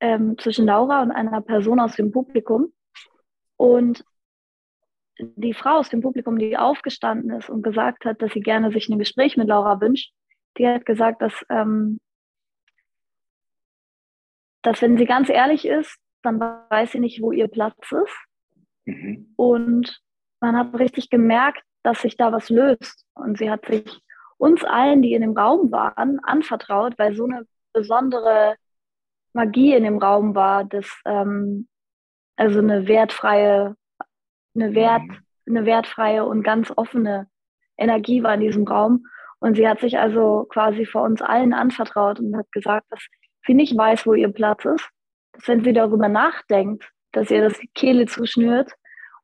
ähm, 0.05 0.37
zwischen 0.37 0.67
Laura 0.67 1.03
und 1.03 1.13
einer 1.13 1.41
Person 1.41 1.81
aus 1.81 1.97
dem 1.97 2.13
Publikum. 2.13 2.71
Und 3.57 4.05
die 5.19 5.55
Frau 5.55 5.79
aus 5.79 5.89
dem 5.89 6.03
Publikum, 6.03 6.39
die 6.39 6.59
aufgestanden 6.59 7.31
ist 7.31 7.49
und 7.49 7.63
gesagt 7.63 8.05
hat, 8.05 8.21
dass 8.21 8.33
sie 8.33 8.41
gerne 8.41 8.71
sich 8.71 8.89
ein 8.91 8.99
Gespräch 8.99 9.39
mit 9.39 9.49
Laura 9.49 9.81
wünscht, 9.81 10.13
die 10.59 10.69
hat 10.69 10.85
gesagt, 10.85 11.23
dass, 11.23 11.33
ähm, 11.49 11.99
dass 14.61 14.83
wenn 14.83 14.99
sie 14.99 15.07
ganz 15.07 15.31
ehrlich 15.31 15.67
ist, 15.67 15.97
dann 16.23 16.39
weiß 16.39 16.93
sie 16.93 17.01
nicht, 17.01 17.23
wo 17.23 17.33
ihr 17.33 17.49
Platz 17.49 17.75
ist. 17.91 18.27
Mhm. 18.85 19.33
Und 19.37 20.03
man 20.41 20.55
hat 20.55 20.79
richtig 20.79 21.09
gemerkt, 21.09 21.63
dass 21.83 22.03
sich 22.03 22.19
da 22.19 22.31
was 22.31 22.51
löst. 22.51 23.07
Und 23.15 23.39
sie 23.39 23.51
hat 23.51 23.65
sich 23.65 24.01
uns 24.37 24.65
allen, 24.65 25.01
die 25.01 25.15
in 25.15 25.23
dem 25.23 25.37
Raum 25.37 25.73
waren, 25.73 26.19
anvertraut, 26.21 26.99
weil 26.99 27.15
so 27.15 27.25
eine 27.25 27.47
besondere 27.73 28.57
Magie 29.35 29.75
in 29.75 29.85
dem 29.85 29.99
Raum 29.99 30.35
war, 30.35 30.65
dass 30.65 30.89
ähm, 31.05 31.69
also 32.37 32.61
eine 32.61 32.89
wertfreie, 32.89 33.77
eine 34.55 34.75
Wert, 34.75 35.03
mhm. 35.03 35.19
eine 35.49 35.67
wertfreie 35.67 36.25
und 36.25 36.43
ganz 36.43 36.73
offene 36.75 37.29
Energie 37.77 38.23
war 38.23 38.35
in 38.35 38.41
diesem 38.41 38.67
Raum. 38.67 39.07
Und 39.41 39.57
sie 39.57 39.69
hat 39.69 39.81
sich 39.81 39.99
also 39.99 40.47
quasi 40.49 40.87
vor 40.87 41.03
uns 41.03 41.21
allen 41.21 41.53
anvertraut 41.53 42.19
und 42.19 42.37
hat 42.37 42.51
gesagt, 42.53 42.87
dass 42.91 43.05
sie 43.47 43.55
nicht 43.55 43.77
weiß, 43.77 44.07
wo 44.07 44.15
ihr 44.15 44.33
Platz 44.33 44.65
ist, 44.65 44.89
dass 45.33 45.49
wenn 45.49 45.63
sie 45.63 45.73
darüber 45.73 46.09
nachdenkt, 46.09 46.91
dass 47.13 47.31
ihr 47.31 47.43
das 47.43 47.59
die 47.59 47.71
Kehle 47.75 48.07
zuschnürt 48.07 48.73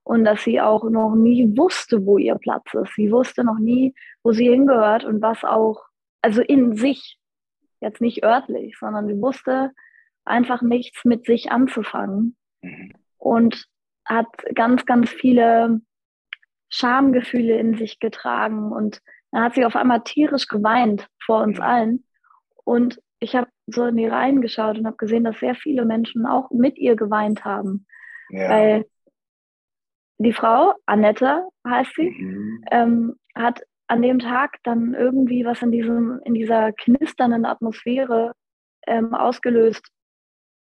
und 0.02 0.24
dass 0.24 0.42
sie 0.42 0.60
auch 0.60 0.84
noch 0.84 1.14
nie 1.14 1.56
wusste, 1.56 2.04
wo 2.04 2.18
ihr 2.18 2.34
Platz 2.34 2.74
ist. 2.74 2.94
Sie 2.96 3.10
wusste 3.10 3.44
noch 3.44 3.58
nie, 3.58 3.94
wo 4.22 4.32
sie 4.32 4.48
hingehört 4.48 5.04
und 5.04 5.22
was 5.22 5.44
auch, 5.44 5.84
also 6.20 6.42
in 6.42 6.76
sich, 6.76 7.18
jetzt 7.80 8.00
nicht 8.00 8.22
örtlich, 8.22 8.76
sondern 8.78 9.06
sie 9.06 9.20
wusste 9.20 9.70
einfach 10.24 10.62
nichts 10.62 11.04
mit 11.04 11.26
sich 11.26 11.50
anzufangen 11.50 12.36
mhm. 12.62 12.92
und 13.18 13.66
hat 14.04 14.28
ganz, 14.54 14.84
ganz 14.86 15.10
viele 15.10 15.80
Schamgefühle 16.68 17.58
in 17.58 17.76
sich 17.76 17.98
getragen 17.98 18.72
und 18.72 19.00
dann 19.32 19.44
hat 19.44 19.54
sie 19.54 19.64
auf 19.64 19.76
einmal 19.76 20.02
tierisch 20.02 20.46
geweint 20.46 21.08
vor 21.24 21.42
uns 21.42 21.58
mhm. 21.58 21.64
allen 21.64 22.04
und 22.64 23.00
ich 23.20 23.36
habe 23.36 23.48
so 23.66 23.84
in 23.84 23.96
die 23.96 24.06
Reihen 24.06 24.40
geschaut 24.40 24.78
und 24.78 24.86
habe 24.86 24.96
gesehen, 24.96 25.24
dass 25.24 25.38
sehr 25.38 25.54
viele 25.54 25.84
Menschen 25.84 26.26
auch 26.26 26.50
mit 26.50 26.78
ihr 26.78 26.96
geweint 26.96 27.44
haben. 27.44 27.86
Ja. 28.30 28.48
Weil 28.48 28.86
die 30.18 30.32
Frau, 30.32 30.74
Annette 30.86 31.48
heißt 31.66 31.94
sie, 31.96 32.10
mhm. 32.10 32.64
ähm, 32.70 33.16
hat 33.34 33.62
an 33.86 34.02
dem 34.02 34.18
Tag 34.18 34.56
dann 34.62 34.94
irgendwie 34.94 35.44
was 35.44 35.62
in, 35.62 35.72
diesem, 35.72 36.20
in 36.24 36.34
dieser 36.34 36.72
knisternden 36.72 37.44
Atmosphäre 37.44 38.32
ähm, 38.86 39.14
ausgelöst 39.14 39.86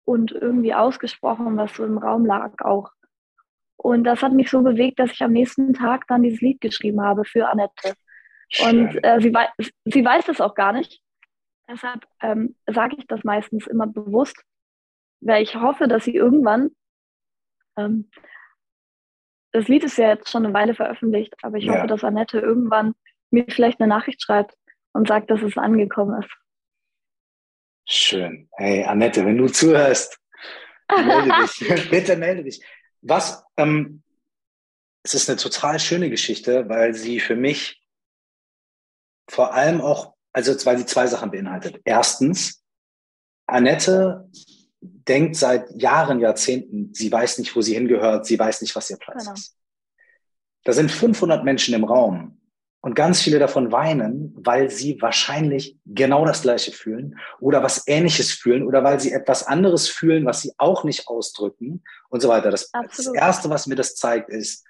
und 0.05 0.31
irgendwie 0.31 0.73
ausgesprochen, 0.73 1.57
was 1.57 1.75
so 1.75 1.85
im 1.85 1.97
Raum 1.97 2.25
lag 2.25 2.59
auch. 2.63 2.91
Und 3.77 4.03
das 4.03 4.21
hat 4.21 4.33
mich 4.33 4.49
so 4.49 4.61
bewegt, 4.61 4.99
dass 4.99 5.11
ich 5.11 5.21
am 5.21 5.31
nächsten 5.31 5.73
Tag 5.73 6.07
dann 6.07 6.23
dieses 6.23 6.41
Lied 6.41 6.61
geschrieben 6.61 7.01
habe 7.01 7.25
für 7.25 7.49
Annette. 7.49 7.95
Und 8.65 9.03
äh, 9.03 9.19
sie, 9.21 9.33
wei 9.33 9.47
sie 9.85 10.05
weiß 10.05 10.27
es 10.27 10.41
auch 10.41 10.55
gar 10.55 10.73
nicht. 10.73 11.01
Deshalb 11.67 12.05
ähm, 12.21 12.55
sage 12.67 12.97
ich 12.99 13.07
das 13.07 13.23
meistens 13.23 13.65
immer 13.65 13.87
bewusst, 13.87 14.43
weil 15.21 15.41
ich 15.41 15.55
hoffe, 15.55 15.87
dass 15.87 16.03
sie 16.03 16.15
irgendwann 16.15 16.71
ähm, 17.77 18.09
das 19.51 19.67
Lied 19.67 19.83
ist 19.83 19.97
ja 19.97 20.09
jetzt 20.09 20.29
schon 20.29 20.45
eine 20.45 20.53
Weile 20.53 20.73
veröffentlicht, 20.73 21.35
aber 21.41 21.57
ich 21.57 21.65
ja. 21.65 21.75
hoffe, 21.75 21.87
dass 21.87 22.03
Annette 22.03 22.39
irgendwann 22.39 22.95
mir 23.31 23.45
vielleicht 23.49 23.79
eine 23.79 23.89
Nachricht 23.89 24.21
schreibt 24.21 24.55
und 24.93 25.07
sagt, 25.07 25.29
dass 25.29 25.41
es 25.41 25.57
angekommen 25.57 26.21
ist. 26.21 26.31
Schön. 27.85 28.49
Hey, 28.57 28.83
Annette, 28.83 29.25
wenn 29.25 29.37
du 29.37 29.47
zuhörst, 29.47 30.19
melde 30.89 31.31
dich. 31.41 31.89
Bitte 31.89 32.15
melde 32.17 32.43
dich. 32.43 32.63
Was, 33.01 33.43
ähm, 33.57 34.03
es 35.03 35.13
ist 35.13 35.29
eine 35.29 35.37
total 35.37 35.79
schöne 35.79 36.09
Geschichte, 36.09 36.69
weil 36.69 36.93
sie 36.93 37.19
für 37.19 37.35
mich 37.35 37.81
vor 39.27 39.53
allem 39.53 39.81
auch, 39.81 40.13
also 40.33 40.53
weil 40.65 40.77
sie 40.77 40.85
zwei 40.85 41.07
Sachen 41.07 41.31
beinhaltet. 41.31 41.81
Erstens, 41.85 42.63
Annette 43.47 44.29
denkt 44.81 45.35
seit 45.35 45.69
Jahren, 45.81 46.19
Jahrzehnten, 46.19 46.93
sie 46.93 47.11
weiß 47.11 47.37
nicht, 47.39 47.55
wo 47.55 47.61
sie 47.61 47.73
hingehört, 47.73 48.25
sie 48.25 48.37
weiß 48.37 48.61
nicht, 48.61 48.75
was 48.75 48.89
ihr 48.89 48.97
Platz 48.97 49.23
genau. 49.23 49.33
ist. 49.33 49.57
Da 50.63 50.73
sind 50.73 50.91
500 50.91 51.43
Menschen 51.43 51.73
im 51.73 51.83
Raum 51.83 52.40
und 52.81 52.95
ganz 52.95 53.21
viele 53.21 53.37
davon 53.37 53.71
weinen, 53.71 54.33
weil 54.35 54.69
sie 54.71 54.99
wahrscheinlich 55.01 55.77
genau 55.85 56.25
das 56.25 56.41
Gleiche 56.41 56.71
fühlen 56.71 57.19
oder 57.39 57.61
was 57.61 57.87
Ähnliches 57.87 58.31
fühlen 58.31 58.63
oder 58.63 58.83
weil 58.83 58.99
sie 58.99 59.11
etwas 59.11 59.45
anderes 59.45 59.87
fühlen, 59.87 60.25
was 60.25 60.41
sie 60.41 60.51
auch 60.57 60.83
nicht 60.83 61.07
ausdrücken 61.07 61.83
und 62.09 62.21
so 62.21 62.27
weiter. 62.27 62.49
Das, 62.49 62.71
das 62.71 63.13
Erste, 63.13 63.49
was 63.51 63.67
mir 63.67 63.75
das 63.75 63.95
zeigt, 63.95 64.29
ist, 64.29 64.65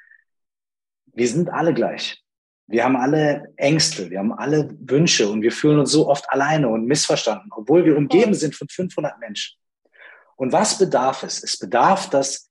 wir 1.13 1.27
sind 1.27 1.49
alle 1.49 1.73
gleich. 1.73 2.21
Wir 2.67 2.83
haben 2.83 2.95
alle 2.95 3.53
Ängste, 3.57 4.09
wir 4.09 4.19
haben 4.19 4.33
alle 4.33 4.69
Wünsche 4.79 5.29
und 5.29 5.41
wir 5.41 5.51
fühlen 5.51 5.79
uns 5.79 5.91
so 5.91 6.07
oft 6.07 6.29
alleine 6.29 6.69
und 6.69 6.85
missverstanden, 6.85 7.49
obwohl 7.53 7.85
wir 7.85 7.97
umgeben 7.97 8.33
sind 8.33 8.55
von 8.55 8.67
500 8.67 9.19
Menschen. 9.19 9.57
Und 10.35 10.51
was 10.51 10.77
bedarf 10.77 11.23
es? 11.23 11.43
Es 11.43 11.57
bedarf, 11.57 12.09
dass 12.09 12.49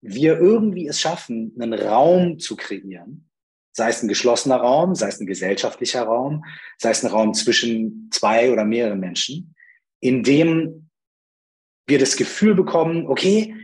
wir 0.00 0.38
irgendwie 0.38 0.86
es 0.86 1.00
schaffen, 1.00 1.52
einen 1.58 1.72
Raum 1.72 2.38
zu 2.38 2.56
kreieren, 2.56 3.28
sei 3.74 3.90
es 3.90 4.02
ein 4.02 4.08
geschlossener 4.08 4.56
Raum, 4.56 4.94
sei 4.94 5.08
es 5.08 5.20
ein 5.20 5.26
gesellschaftlicher 5.26 6.04
Raum, 6.04 6.44
sei 6.78 6.90
es 6.90 7.04
ein 7.04 7.10
Raum 7.10 7.34
zwischen 7.34 8.08
zwei 8.12 8.52
oder 8.52 8.64
mehreren 8.64 9.00
Menschen, 9.00 9.54
in 10.00 10.22
dem 10.22 10.90
wir 11.86 11.98
das 11.98 12.16
Gefühl 12.16 12.54
bekommen, 12.54 13.08
okay, 13.08 13.54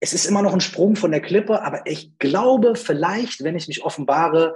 es 0.00 0.12
ist 0.12 0.26
immer 0.26 0.42
noch 0.42 0.52
ein 0.52 0.60
Sprung 0.60 0.96
von 0.96 1.10
der 1.10 1.22
Klippe, 1.22 1.62
aber 1.62 1.86
ich 1.86 2.18
glaube, 2.18 2.76
vielleicht, 2.76 3.42
wenn 3.42 3.56
ich 3.56 3.66
mich 3.66 3.82
offenbare, 3.82 4.54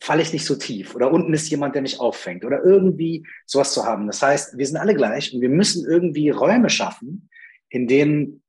falle 0.00 0.22
ich 0.22 0.32
nicht 0.32 0.44
so 0.44 0.54
tief 0.54 0.94
oder 0.94 1.10
unten 1.12 1.34
ist 1.34 1.50
jemand, 1.50 1.74
der 1.74 1.82
mich 1.82 1.98
auffängt 1.98 2.44
oder 2.44 2.62
irgendwie 2.62 3.26
sowas 3.46 3.74
zu 3.74 3.84
haben. 3.84 4.06
Das 4.06 4.22
heißt, 4.22 4.56
wir 4.56 4.64
sind 4.64 4.76
alle 4.76 4.94
gleich 4.94 5.34
und 5.34 5.40
wir 5.40 5.48
müssen 5.48 5.84
irgendwie 5.84 6.30
Räume 6.30 6.70
schaffen, 6.70 7.28
in 7.68 7.88
denen 7.88 8.44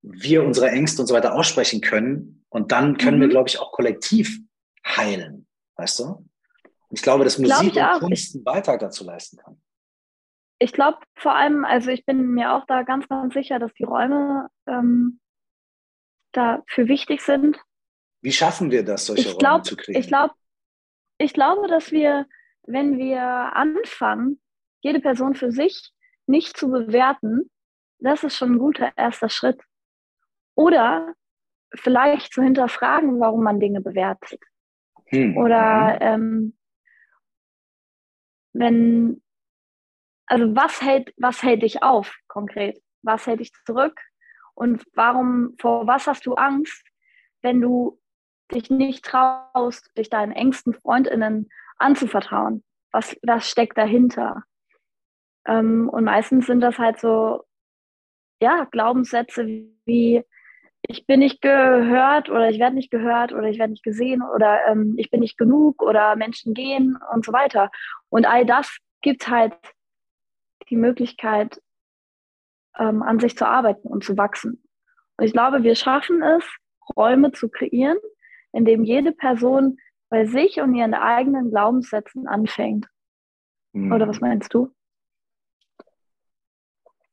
wir 0.00 0.42
unsere 0.42 0.70
Ängste 0.70 1.02
und 1.02 1.08
so 1.08 1.14
weiter 1.14 1.34
aussprechen 1.34 1.82
können. 1.82 2.44
Und 2.48 2.72
dann 2.72 2.96
können 2.96 3.18
mhm. 3.18 3.22
wir, 3.22 3.28
glaube 3.28 3.50
ich, 3.50 3.60
auch 3.60 3.70
kollektiv 3.70 4.40
heilen. 4.84 5.46
Weißt 5.76 6.00
du? 6.00 6.04
Und 6.04 6.28
ich 6.90 7.02
glaube, 7.02 7.24
dass 7.24 7.38
Musik 7.38 7.74
und 7.76 8.00
Kunst 8.00 8.34
einen 8.34 8.44
Beitrag 8.44 8.80
dazu 8.80 9.04
leisten 9.04 9.38
kann. 9.38 9.60
Ich 10.58 10.72
glaube 10.72 10.98
vor 11.16 11.34
allem, 11.34 11.64
also 11.64 11.90
ich 11.90 12.04
bin 12.04 12.34
mir 12.34 12.52
auch 12.54 12.66
da 12.66 12.82
ganz, 12.82 13.08
ganz 13.08 13.34
sicher, 13.34 13.58
dass 13.58 13.72
die 13.74 13.84
Räume 13.84 14.48
ähm, 14.66 15.20
dafür 16.32 16.88
wichtig 16.88 17.20
sind. 17.22 17.58
Wie 18.20 18.32
schaffen 18.32 18.70
wir 18.70 18.84
das, 18.84 19.06
solche 19.06 19.30
ich 19.30 19.38
glaub, 19.38 19.52
Räume 19.52 19.62
zu 19.64 19.76
kriegen? 19.76 19.98
Ich, 19.98 20.06
glaub, 20.06 20.32
ich 21.18 21.32
glaube, 21.32 21.66
dass 21.66 21.90
wir, 21.90 22.26
wenn 22.64 22.98
wir 22.98 23.22
anfangen, 23.22 24.40
jede 24.82 25.00
Person 25.00 25.34
für 25.34 25.50
sich 25.50 25.92
nicht 26.26 26.56
zu 26.56 26.70
bewerten, 26.70 27.50
das 27.98 28.22
ist 28.22 28.36
schon 28.36 28.52
ein 28.52 28.58
guter 28.58 28.92
erster 28.96 29.28
Schritt. 29.28 29.60
Oder 30.54 31.14
vielleicht 31.74 32.32
zu 32.32 32.42
hinterfragen, 32.42 33.18
warum 33.18 33.42
man 33.42 33.60
Dinge 33.60 33.80
bewertet. 33.80 34.40
Hm. 35.12 35.36
Oder 35.36 35.98
ähm, 36.00 36.56
wenn, 38.54 39.22
also 40.26 40.54
was 40.56 40.80
hält, 40.82 41.12
was 41.16 41.42
hält 41.42 41.62
dich 41.62 41.82
auf 41.82 42.14
konkret? 42.28 42.82
Was 43.02 43.26
hält 43.26 43.40
dich 43.40 43.52
zurück? 43.66 44.00
Und 44.54 44.84
warum, 44.94 45.54
vor 45.60 45.86
was 45.86 46.06
hast 46.06 46.26
du 46.26 46.34
Angst, 46.34 46.86
wenn 47.42 47.60
du 47.60 48.00
dich 48.52 48.70
nicht 48.70 49.04
traust, 49.04 49.90
dich 49.96 50.10
deinen 50.10 50.32
engsten 50.32 50.74
FreundInnen 50.74 51.48
anzuvertrauen? 51.78 52.64
Was, 52.92 53.16
was 53.22 53.48
steckt 53.48 53.78
dahinter? 53.78 54.44
Ähm, 55.46 55.88
und 55.88 56.04
meistens 56.04 56.46
sind 56.46 56.60
das 56.60 56.78
halt 56.78 57.00
so 57.00 57.42
ja, 58.40 58.64
Glaubenssätze 58.70 59.46
wie 59.84 60.24
ich 60.88 61.06
bin 61.06 61.20
nicht 61.20 61.40
gehört 61.40 62.28
oder 62.28 62.50
ich 62.50 62.58
werde 62.58 62.74
nicht 62.74 62.90
gehört 62.90 63.32
oder 63.32 63.48
ich 63.48 63.58
werde 63.58 63.72
nicht 63.72 63.84
gesehen 63.84 64.22
oder 64.22 64.66
ähm, 64.66 64.94
ich 64.96 65.10
bin 65.10 65.20
nicht 65.20 65.38
genug 65.38 65.80
oder 65.80 66.16
Menschen 66.16 66.54
gehen 66.54 66.98
und 67.12 67.24
so 67.24 67.32
weiter. 67.32 67.70
Und 68.08 68.26
all 68.26 68.44
das 68.44 68.78
gibt 69.00 69.28
halt 69.28 69.54
die 70.70 70.76
Möglichkeit, 70.76 71.60
ähm, 72.78 73.02
an 73.02 73.20
sich 73.20 73.36
zu 73.36 73.46
arbeiten 73.46 73.88
und 73.88 74.04
zu 74.04 74.16
wachsen. 74.16 74.62
Und 75.16 75.24
ich 75.24 75.32
glaube, 75.32 75.62
wir 75.62 75.74
schaffen 75.76 76.22
es, 76.22 76.44
Räume 76.96 77.32
zu 77.32 77.48
kreieren, 77.48 77.98
in 78.52 78.64
dem 78.64 78.82
jede 78.82 79.12
Person 79.12 79.78
bei 80.08 80.26
sich 80.26 80.60
und 80.60 80.74
ihren 80.74 80.94
eigenen 80.94 81.50
Glaubenssätzen 81.50 82.26
anfängt. 82.26 82.86
Mhm. 83.72 83.92
Oder 83.92 84.08
was 84.08 84.20
meinst 84.20 84.52
du? 84.52 84.74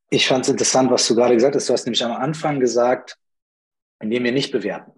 Ich 0.09 0.27
fand 0.27 0.45
es 0.45 0.49
interessant, 0.49 0.89
was 0.89 1.07
du 1.07 1.15
gerade 1.15 1.35
gesagt 1.35 1.55
hast. 1.55 1.69
Du 1.69 1.73
hast 1.73 1.85
nämlich 1.85 2.03
am 2.03 2.13
Anfang 2.13 2.59
gesagt, 2.59 3.18
indem 3.99 4.23
wir 4.23 4.31
nicht 4.31 4.51
bewerten. 4.51 4.91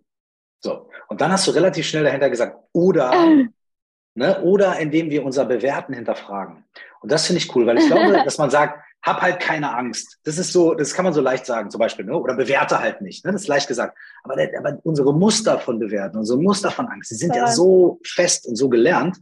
So. 0.63 0.89
Und 1.07 1.21
dann 1.21 1.31
hast 1.31 1.47
du 1.47 1.51
relativ 1.51 1.87
schnell 1.87 2.03
dahinter 2.03 2.29
gesagt, 2.29 2.57
oder, 2.71 3.11
ne, 4.15 4.41
oder 4.41 4.79
indem 4.79 5.09
wir 5.09 5.25
unser 5.25 5.45
Bewerten 5.45 5.93
hinterfragen. 5.93 6.65
Und 7.01 7.11
das 7.11 7.25
finde 7.25 7.41
ich 7.41 7.55
cool, 7.55 7.65
weil 7.65 7.79
ich 7.79 7.87
glaube, 7.87 8.11
dass 8.25 8.37
man 8.37 8.49
sagt, 8.49 8.79
hab 9.03 9.21
halt 9.21 9.39
keine 9.39 9.75
Angst. 9.75 10.19
Das 10.23 10.37
ist 10.37 10.53
so, 10.53 10.75
das 10.75 10.93
kann 10.93 11.05
man 11.05 11.13
so 11.13 11.21
leicht 11.21 11.45
sagen, 11.45 11.71
zum 11.71 11.79
Beispiel, 11.79 12.05
ne? 12.05 12.15
oder 12.15 12.35
bewerte 12.35 12.79
halt 12.79 13.01
nicht. 13.01 13.25
Ne? 13.25 13.31
Das 13.31 13.41
ist 13.41 13.47
leicht 13.47 13.67
gesagt. 13.67 13.97
Aber, 14.23 14.35
aber 14.57 14.79
unsere 14.83 15.13
Muster 15.13 15.57
von 15.57 15.79
Bewerten, 15.79 16.17
unsere 16.17 16.39
Muster 16.39 16.69
von 16.69 16.87
Angst, 16.87 17.09
die 17.09 17.15
sind 17.15 17.35
ja. 17.35 17.45
ja 17.45 17.51
so 17.51 17.99
fest 18.05 18.45
und 18.45 18.55
so 18.55 18.69
gelernt. 18.69 19.17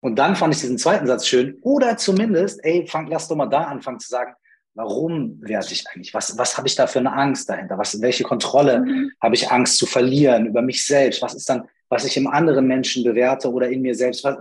Und 0.00 0.16
dann 0.18 0.34
fand 0.34 0.54
ich 0.54 0.60
diesen 0.62 0.78
zweiten 0.78 1.06
Satz 1.06 1.26
schön. 1.26 1.58
Oder 1.60 1.96
zumindest, 1.98 2.64
ey, 2.64 2.86
fang, 2.88 3.06
lass 3.06 3.28
doch 3.28 3.36
mal 3.36 3.46
da 3.46 3.64
anfangen 3.64 4.00
zu 4.00 4.08
sagen, 4.08 4.34
warum 4.74 5.40
werte 5.42 5.72
ich 5.72 5.86
eigentlich? 5.88 6.14
Was, 6.14 6.36
was 6.38 6.56
habe 6.56 6.66
ich 6.66 6.74
da 6.74 6.86
für 6.86 6.98
eine 6.98 7.12
Angst 7.12 7.48
dahinter? 7.48 7.78
Was, 7.78 8.00
welche 8.00 8.24
Kontrolle 8.24 8.80
mhm. 8.80 9.12
habe 9.20 9.34
ich 9.34 9.50
Angst 9.50 9.78
zu 9.78 9.86
verlieren 9.86 10.46
über 10.46 10.62
mich 10.62 10.86
selbst? 10.86 11.22
Was 11.22 11.34
ist 11.34 11.48
dann, 11.48 11.68
was 11.88 12.04
ich 12.04 12.16
im 12.16 12.26
anderen 12.26 12.66
Menschen 12.66 13.04
bewerte 13.04 13.50
oder 13.50 13.68
in 13.68 13.82
mir 13.82 13.94
selbst? 13.94 14.24
Was, 14.24 14.36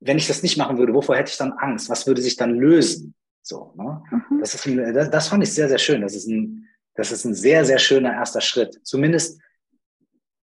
wenn 0.00 0.18
ich 0.18 0.28
das 0.28 0.42
nicht 0.42 0.56
machen 0.56 0.78
würde, 0.78 0.94
wovor 0.94 1.16
hätte 1.16 1.30
ich 1.30 1.38
dann 1.38 1.52
Angst? 1.52 1.88
Was 1.88 2.06
würde 2.06 2.22
sich 2.22 2.36
dann 2.36 2.54
lösen? 2.54 3.14
So, 3.42 3.72
ne? 3.76 4.02
Mhm. 4.10 4.40
das, 4.40 4.54
ist 4.54 4.66
ein, 4.66 4.94
das, 4.94 5.10
das 5.10 5.28
fand 5.28 5.42
ich 5.42 5.52
sehr, 5.52 5.68
sehr 5.68 5.78
schön. 5.78 6.02
Das 6.02 6.14
ist, 6.14 6.26
ein, 6.26 6.68
das 6.94 7.12
ist 7.12 7.24
ein 7.24 7.34
sehr, 7.34 7.64
sehr 7.64 7.78
schöner 7.78 8.12
erster 8.12 8.40
Schritt. 8.40 8.80
Zumindest 8.84 9.40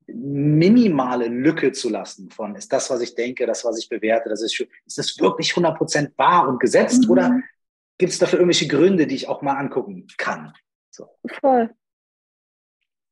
minimale 0.06 1.28
Lücke 1.28 1.72
zu 1.72 1.88
lassen 1.88 2.30
von, 2.30 2.54
ist 2.56 2.72
das, 2.72 2.90
was 2.90 3.00
ich 3.00 3.14
denke, 3.14 3.46
das, 3.46 3.64
was 3.64 3.78
ich 3.78 3.88
bewerte, 3.88 4.28
das 4.28 4.42
ist, 4.42 4.60
ist 4.86 4.98
das 4.98 5.18
wirklich 5.18 5.52
100% 5.52 6.12
wahr 6.16 6.48
und 6.48 6.60
gesetzt 6.60 7.04
mhm. 7.04 7.10
oder 7.10 7.40
gibt 7.98 8.12
es 8.12 8.18
dafür 8.18 8.38
irgendwelche 8.38 8.68
Gründe, 8.68 9.06
die 9.06 9.14
ich 9.14 9.28
auch 9.28 9.42
mal 9.42 9.56
angucken 9.56 10.06
kann? 10.18 10.52
So. 10.90 11.08
Voll. 11.40 11.74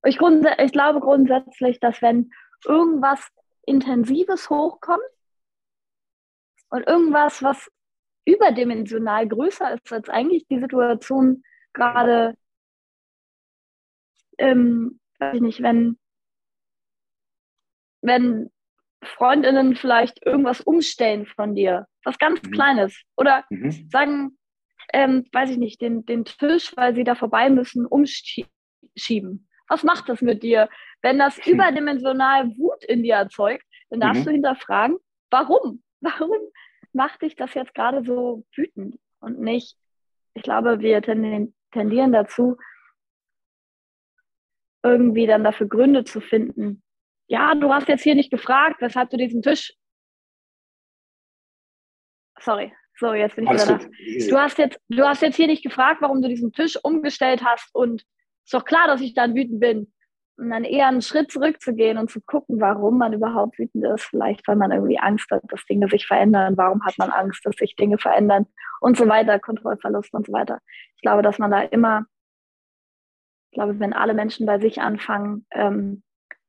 Ich, 0.04 0.18
ich 0.18 0.72
glaube 0.72 1.00
grundsätzlich, 1.00 1.80
dass 1.80 2.00
wenn 2.02 2.30
irgendwas 2.64 3.28
Intensives 3.66 4.50
hochkommt 4.50 5.02
und 6.70 6.86
irgendwas, 6.86 7.42
was 7.42 7.70
überdimensional 8.24 9.26
größer 9.28 9.74
ist 9.74 9.92
als 9.92 10.08
eigentlich 10.08 10.46
die 10.48 10.60
Situation 10.60 11.42
gerade, 11.72 12.36
ähm, 14.38 15.00
weiß 15.18 15.36
ich 15.36 15.40
nicht, 15.42 15.62
wenn, 15.62 15.98
wenn 18.02 18.50
Freundinnen 19.02 19.76
vielleicht 19.76 20.24
irgendwas 20.24 20.60
umstellen 20.60 21.26
von 21.26 21.54
dir, 21.54 21.86
was 22.04 22.18
ganz 22.18 22.42
mhm. 22.42 22.50
Kleines, 22.50 23.02
oder 23.16 23.44
mhm. 23.50 23.88
sagen, 23.90 24.38
ähm, 24.92 25.26
weiß 25.32 25.50
ich 25.50 25.58
nicht, 25.58 25.80
den, 25.80 26.04
den 26.04 26.24
Tisch, 26.24 26.76
weil 26.76 26.94
sie 26.94 27.04
da 27.04 27.14
vorbei 27.14 27.50
müssen, 27.50 27.86
umschieben. 27.86 29.48
Was 29.68 29.82
macht 29.84 30.08
das 30.08 30.20
mit 30.20 30.42
dir? 30.42 30.68
Wenn 31.02 31.18
das 31.18 31.36
mhm. 31.38 31.52
überdimensional 31.52 32.48
Wut 32.56 32.84
in 32.84 33.02
dir 33.02 33.14
erzeugt, 33.14 33.64
dann 33.90 34.00
darfst 34.00 34.22
mhm. 34.22 34.26
du 34.26 34.30
hinterfragen, 34.32 34.96
warum? 35.30 35.82
Warum 36.02 36.38
macht 36.94 37.20
dich 37.20 37.36
das 37.36 37.52
jetzt 37.52 37.74
gerade 37.74 38.02
so 38.02 38.46
wütend 38.56 38.98
und 39.20 39.38
nicht, 39.38 39.76
ich 40.32 40.42
glaube, 40.42 40.80
wir 40.80 41.02
tendieren 41.02 42.12
dazu, 42.12 42.56
irgendwie 44.82 45.26
dann 45.26 45.44
dafür 45.44 45.68
Gründe 45.68 46.04
zu 46.04 46.22
finden. 46.22 46.82
Ja, 47.26 47.54
du 47.54 47.72
hast 47.72 47.88
jetzt 47.88 48.02
hier 48.02 48.14
nicht 48.14 48.30
gefragt, 48.30 48.80
weshalb 48.80 49.10
du 49.10 49.18
diesen 49.18 49.42
Tisch. 49.42 49.74
Sorry, 52.38 52.72
so, 53.00 53.14
jetzt 53.14 53.34
bin 53.34 53.44
ich 53.44 53.50
Alles 53.50 53.68
wieder 53.68 53.78
da. 53.78 54.28
Du 54.28 54.38
hast, 54.38 54.58
jetzt, 54.58 54.78
du 54.88 55.02
hast 55.04 55.22
jetzt 55.22 55.36
hier 55.36 55.46
nicht 55.46 55.64
gefragt, 55.64 56.02
warum 56.02 56.22
du 56.22 56.28
diesen 56.28 56.52
Tisch 56.52 56.78
umgestellt 56.82 57.42
hast 57.44 57.68
und 57.74 58.04
ist 58.44 58.54
doch 58.54 58.64
klar, 58.64 58.86
dass 58.86 59.00
ich 59.00 59.14
dann 59.14 59.34
wütend 59.34 59.60
bin 59.60 59.92
und 60.36 60.50
dann 60.50 60.64
eher 60.64 60.86
einen 60.86 61.02
Schritt 61.02 61.30
zurückzugehen 61.30 61.98
und 61.98 62.10
zu 62.10 62.20
gucken, 62.20 62.60
warum 62.60 62.98
man 62.98 63.12
überhaupt 63.12 63.58
wütend 63.58 63.84
ist. 63.84 64.04
Vielleicht, 64.04 64.46
weil 64.46 64.56
man 64.56 64.70
irgendwie 64.70 64.98
Angst 64.98 65.30
hat, 65.30 65.42
dass 65.48 65.64
Dinge 65.66 65.88
sich 65.88 66.06
verändern. 66.06 66.56
Warum 66.56 66.84
hat 66.84 66.96
man 66.98 67.10
Angst, 67.10 67.44
dass 67.44 67.56
sich 67.56 67.74
Dinge 67.76 67.98
verändern 67.98 68.46
und 68.80 68.96
so 68.96 69.08
weiter, 69.08 69.38
Kontrollverlust 69.38 70.12
und 70.14 70.26
so 70.26 70.32
weiter. 70.32 70.60
Ich 70.96 71.02
glaube, 71.02 71.22
dass 71.22 71.38
man 71.38 71.50
da 71.50 71.60
immer, 71.60 72.06
ich 73.50 73.56
glaube, 73.56 73.78
wenn 73.80 73.92
alle 73.92 74.14
Menschen 74.14 74.46
bei 74.46 74.58
sich 74.58 74.80
anfangen, 74.80 75.46
ähm, 75.52 76.02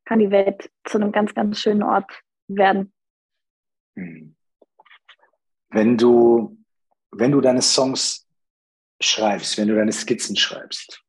kann 0.05 0.19
die 0.19 0.31
Welt 0.31 0.69
zu 0.85 0.97
einem 0.97 1.11
ganz, 1.11 1.33
ganz 1.33 1.59
schönen 1.59 1.83
Ort 1.83 2.21
werden. 2.47 2.93
Hm. 3.95 4.35
Wenn 5.71 5.97
du, 5.97 6.57
wenn 7.11 7.31
du 7.31 7.41
deine 7.41 7.61
Songs 7.61 8.27
schreibst, 9.01 9.57
wenn 9.57 9.67
du 9.67 9.75
deine 9.75 9.91
Skizzen 9.91 10.35
schreibst, 10.35 11.01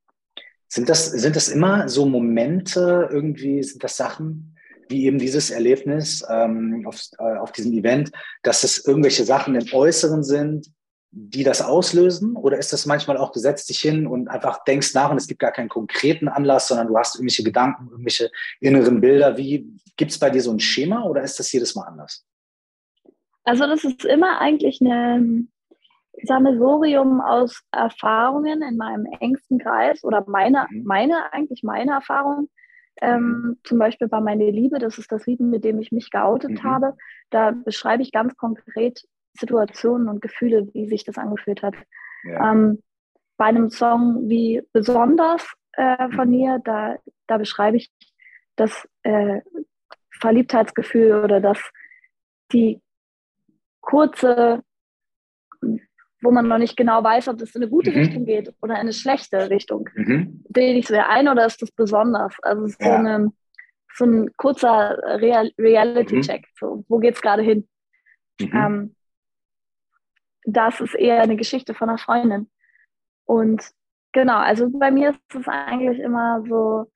sind 0.68 0.88
das, 0.88 1.10
sind 1.10 1.36
das 1.36 1.48
immer 1.48 1.88
so 1.88 2.06
Momente, 2.06 3.08
irgendwie 3.10 3.62
sind 3.62 3.84
das 3.84 3.96
Sachen, 3.96 4.56
wie 4.88 5.04
eben 5.06 5.18
dieses 5.18 5.50
Erlebnis 5.50 6.24
ähm, 6.28 6.84
auf, 6.86 7.02
äh, 7.18 7.36
auf 7.36 7.52
diesem 7.52 7.72
Event, 7.72 8.10
dass 8.42 8.64
es 8.64 8.84
irgendwelche 8.86 9.24
Sachen 9.24 9.54
im 9.54 9.66
Äußeren 9.72 10.22
sind, 10.22 10.70
die 11.10 11.44
das 11.44 11.60
auslösen? 11.60 12.36
Oder 12.36 12.58
ist 12.58 12.72
das 12.72 12.86
manchmal 12.86 13.18
auch, 13.18 13.32
du 13.32 13.38
setzt 13.38 13.68
dich 13.68 13.80
hin 13.80 14.06
und 14.06 14.28
einfach 14.28 14.64
denkst 14.64 14.94
nach 14.94 15.10
und 15.10 15.18
es 15.18 15.26
gibt 15.26 15.40
gar 15.40 15.52
keinen 15.52 15.68
konkreten 15.68 16.28
Anlass, 16.28 16.68
sondern 16.68 16.88
du 16.88 16.96
hast 16.96 17.16
irgendwelche 17.16 17.44
Gedanken, 17.44 17.88
irgendwelche 17.90 18.30
inneren 18.60 19.00
Bilder? 19.00 19.36
Wie 19.36 19.68
gibt 19.96 20.10
es 20.10 20.18
bei 20.18 20.30
dir 20.30 20.40
so 20.40 20.52
ein 20.52 20.60
Schema 20.60 21.04
oder 21.04 21.22
ist 21.22 21.38
das 21.38 21.52
jedes 21.52 21.74
Mal 21.74 21.84
anders? 21.84 22.24
Also 23.44 23.66
das 23.66 23.84
ist 23.84 24.04
immer 24.04 24.40
eigentlich 24.40 24.80
eine, 24.80 25.46
Sammelsurium 26.22 27.20
aus 27.20 27.62
Erfahrungen 27.72 28.62
in 28.62 28.76
meinem 28.76 29.06
engsten 29.20 29.58
Kreis 29.58 30.04
oder 30.04 30.24
meine, 30.26 30.66
mhm. 30.70 30.84
meine 30.84 31.32
eigentlich 31.32 31.62
meine 31.62 31.92
Erfahrung. 31.92 32.48
Ähm, 33.00 33.56
zum 33.64 33.78
Beispiel 33.78 34.06
bei 34.06 34.20
Meine 34.20 34.50
Liebe, 34.50 34.78
das 34.78 34.98
ist 34.98 35.10
das 35.10 35.26
Lied, 35.26 35.40
mit 35.40 35.64
dem 35.64 35.80
ich 35.80 35.92
mich 35.92 36.10
geoutet 36.10 36.50
mhm. 36.50 36.62
habe. 36.62 36.96
Da 37.30 37.50
beschreibe 37.50 38.02
ich 38.02 38.12
ganz 38.12 38.36
konkret 38.36 39.02
Situationen 39.32 40.08
und 40.08 40.20
Gefühle, 40.20 40.68
wie 40.74 40.86
sich 40.86 41.04
das 41.04 41.16
angefühlt 41.16 41.62
hat. 41.62 41.74
Ja. 42.24 42.52
Ähm, 42.52 42.82
bei 43.38 43.46
einem 43.46 43.70
Song 43.70 44.28
wie 44.28 44.62
Besonders 44.72 45.54
äh, 45.72 46.10
von 46.10 46.28
mhm. 46.28 46.36
mir, 46.36 46.60
da, 46.62 46.96
da 47.26 47.38
beschreibe 47.38 47.78
ich 47.78 47.90
das 48.56 48.86
äh, 49.04 49.40
Verliebtheitsgefühl 50.10 51.24
oder 51.24 51.40
das 51.40 51.58
die 52.52 52.82
kurze 53.82 54.62
wo 56.22 56.30
man 56.30 56.46
noch 56.46 56.58
nicht 56.58 56.76
genau 56.76 57.02
weiß, 57.02 57.28
ob 57.28 57.38
das 57.38 57.54
in 57.54 57.62
eine 57.62 57.70
gute 57.70 57.90
mhm. 57.90 57.96
Richtung 57.98 58.24
geht 58.24 58.54
oder 58.62 58.74
in 58.74 58.80
eine 58.80 58.92
schlechte 58.92 59.50
Richtung. 59.50 59.90
Mhm. 59.94 60.44
Bilde 60.48 60.78
ich 60.78 60.88
es 60.88 60.96
ein 60.96 61.28
oder 61.28 61.44
ist 61.44 61.60
das 61.60 61.72
besonders? 61.72 62.34
Also 62.42 62.64
ist 62.64 62.80
ja. 62.80 62.86
so, 62.86 62.92
eine, 62.92 63.32
so, 63.96 64.04
ein 64.04 64.32
kurzer 64.36 64.98
Real 65.20 65.50
Reality-Check. 65.58 66.42
Mhm. 66.42 66.56
So, 66.58 66.84
wo 66.88 66.98
geht 66.98 67.16
es 67.16 67.20
gerade 67.20 67.42
hin? 67.42 67.68
Mhm. 68.40 68.50
Ähm, 68.54 68.96
das 70.44 70.80
ist 70.80 70.94
eher 70.94 71.20
eine 71.20 71.36
Geschichte 71.36 71.74
von 71.74 71.88
einer 71.88 71.98
Freundin. 71.98 72.48
Und 73.24 73.68
genau, 74.12 74.38
also 74.38 74.70
bei 74.70 74.90
mir 74.90 75.10
ist 75.10 75.34
es 75.34 75.48
eigentlich 75.48 75.98
immer 75.98 76.44
so, 76.48 76.90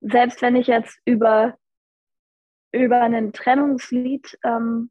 selbst 0.00 0.42
wenn 0.42 0.56
ich 0.56 0.66
jetzt 0.66 0.98
über, 1.04 1.56
über 2.72 3.02
ein 3.02 3.32
Trennungslied 3.32 4.38
ähm, 4.44 4.90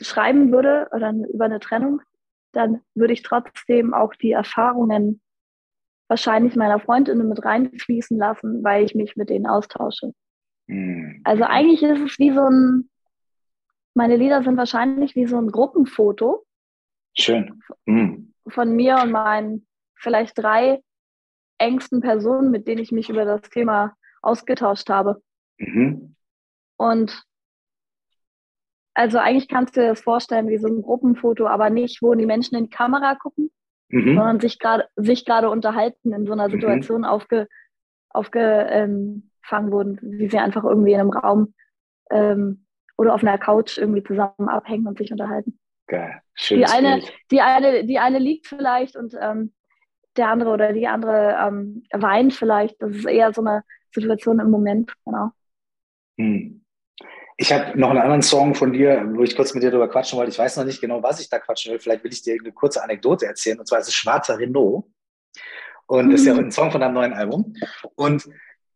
schreiben 0.00 0.52
würde 0.52 0.88
oder 0.92 1.12
über 1.32 1.44
eine 1.44 1.60
Trennung, 1.60 2.02
dann 2.52 2.80
würde 2.94 3.12
ich 3.12 3.22
trotzdem 3.22 3.94
auch 3.94 4.14
die 4.14 4.32
Erfahrungen 4.32 5.20
wahrscheinlich 6.08 6.56
meiner 6.56 6.80
Freundinnen 6.80 7.28
mit 7.28 7.44
reinfließen 7.44 8.16
lassen, 8.16 8.64
weil 8.64 8.84
ich 8.84 8.94
mich 8.94 9.16
mit 9.16 9.28
denen 9.28 9.46
austausche. 9.46 10.12
Mhm. 10.66 11.20
Also 11.24 11.44
eigentlich 11.44 11.82
ist 11.82 12.00
es 12.00 12.18
wie 12.18 12.32
so 12.32 12.42
ein, 12.42 12.88
meine 13.94 14.16
Lieder 14.16 14.42
sind 14.42 14.56
wahrscheinlich 14.56 15.14
wie 15.16 15.26
so 15.26 15.38
ein 15.38 15.50
Gruppenfoto. 15.50 16.44
Schön. 17.16 17.60
Mhm. 17.84 18.32
Von 18.48 18.74
mir 18.74 18.98
und 19.02 19.10
meinen 19.10 19.66
vielleicht 19.96 20.38
drei 20.38 20.80
engsten 21.58 22.00
Personen, 22.00 22.50
mit 22.50 22.66
denen 22.66 22.80
ich 22.80 22.92
mich 22.92 23.10
über 23.10 23.24
das 23.24 23.42
Thema 23.50 23.94
ausgetauscht 24.22 24.88
habe. 24.88 25.22
Mhm. 25.58 26.14
Und 26.76 27.22
also 28.98 29.18
eigentlich 29.18 29.46
kannst 29.46 29.76
du 29.76 29.80
dir 29.80 29.90
das 29.90 30.00
vorstellen 30.00 30.48
wie 30.48 30.58
so 30.58 30.66
ein 30.66 30.82
Gruppenfoto, 30.82 31.46
aber 31.46 31.70
nicht, 31.70 32.02
wo 32.02 32.16
die 32.16 32.26
Menschen 32.26 32.56
in 32.56 32.64
die 32.64 32.70
Kamera 32.70 33.14
gucken, 33.14 33.48
mhm. 33.90 34.16
sondern 34.16 34.40
sich 34.40 34.58
gerade 34.58 34.88
sich 34.96 35.24
gerade 35.24 35.50
unterhalten 35.50 36.12
in 36.12 36.26
so 36.26 36.32
einer 36.32 36.48
mhm. 36.48 36.52
Situation 36.52 37.02
mhm. 37.02 37.06
aufge, 37.06 37.46
aufgefangen 38.08 39.22
wurden, 39.70 40.00
wie 40.02 40.28
sie 40.28 40.38
einfach 40.38 40.64
irgendwie 40.64 40.94
in 40.94 41.00
einem 41.00 41.10
Raum 41.12 41.54
ähm, 42.10 42.66
oder 42.96 43.14
auf 43.14 43.22
einer 43.22 43.38
Couch 43.38 43.78
irgendwie 43.78 44.02
zusammen 44.02 44.48
abhängen 44.48 44.88
und 44.88 44.98
sich 44.98 45.12
unterhalten. 45.12 45.60
Geil. 45.86 46.20
Schönes 46.34 46.68
die 46.68 46.76
eine, 46.76 47.02
die 47.30 47.40
eine, 47.40 47.86
die 47.86 47.98
eine 48.00 48.18
liegt 48.18 48.48
vielleicht 48.48 48.96
und 48.96 49.14
ähm, 49.20 49.52
der 50.16 50.28
andere 50.28 50.50
oder 50.50 50.72
die 50.72 50.88
andere 50.88 51.36
ähm, 51.40 51.84
weint 51.92 52.34
vielleicht. 52.34 52.82
Das 52.82 52.90
ist 52.96 53.06
eher 53.06 53.32
so 53.32 53.42
eine 53.42 53.62
Situation 53.94 54.40
im 54.40 54.50
Moment, 54.50 54.92
genau. 55.04 55.30
Hm. 56.18 56.64
Ich 57.40 57.52
habe 57.52 57.78
noch 57.78 57.90
einen 57.90 58.00
anderen 58.00 58.22
Song 58.22 58.56
von 58.56 58.72
dir, 58.72 59.08
wo 59.14 59.22
ich 59.22 59.36
kurz 59.36 59.54
mit 59.54 59.62
dir 59.62 59.70
darüber 59.70 59.88
quatschen 59.88 60.18
wollte. 60.18 60.32
Ich 60.32 60.38
weiß 60.38 60.56
noch 60.56 60.64
nicht 60.64 60.80
genau, 60.80 61.02
was 61.04 61.20
ich 61.20 61.30
da 61.30 61.38
quatschen 61.38 61.72
will. 61.72 61.78
Vielleicht 61.78 62.02
will 62.02 62.12
ich 62.12 62.22
dir 62.22 62.36
eine 62.38 62.52
kurze 62.52 62.82
Anekdote 62.82 63.26
erzählen. 63.26 63.60
Und 63.60 63.66
zwar 63.66 63.78
ist 63.78 63.86
es 63.86 63.94
Schwarzer 63.94 64.38
Renault. 64.38 64.86
Und 65.86 66.10
das 66.10 66.20
ist 66.20 66.26
ja 66.26 66.34
mhm. 66.34 66.40
ein 66.40 66.50
Song 66.50 66.72
von 66.72 66.80
deinem 66.80 66.94
neuen 66.94 67.12
Album. 67.12 67.54
Und 67.94 68.28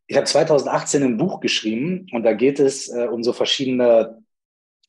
ich 0.07 0.17
habe 0.17 0.27
2018 0.27 1.03
ein 1.03 1.17
Buch 1.17 1.41
geschrieben 1.41 2.07
und 2.13 2.23
da 2.23 2.35
geht 2.35 2.61
es 2.61 2.89
äh, 2.89 3.09
um 3.09 3.25
so 3.25 3.33
verschiedene 3.33 4.23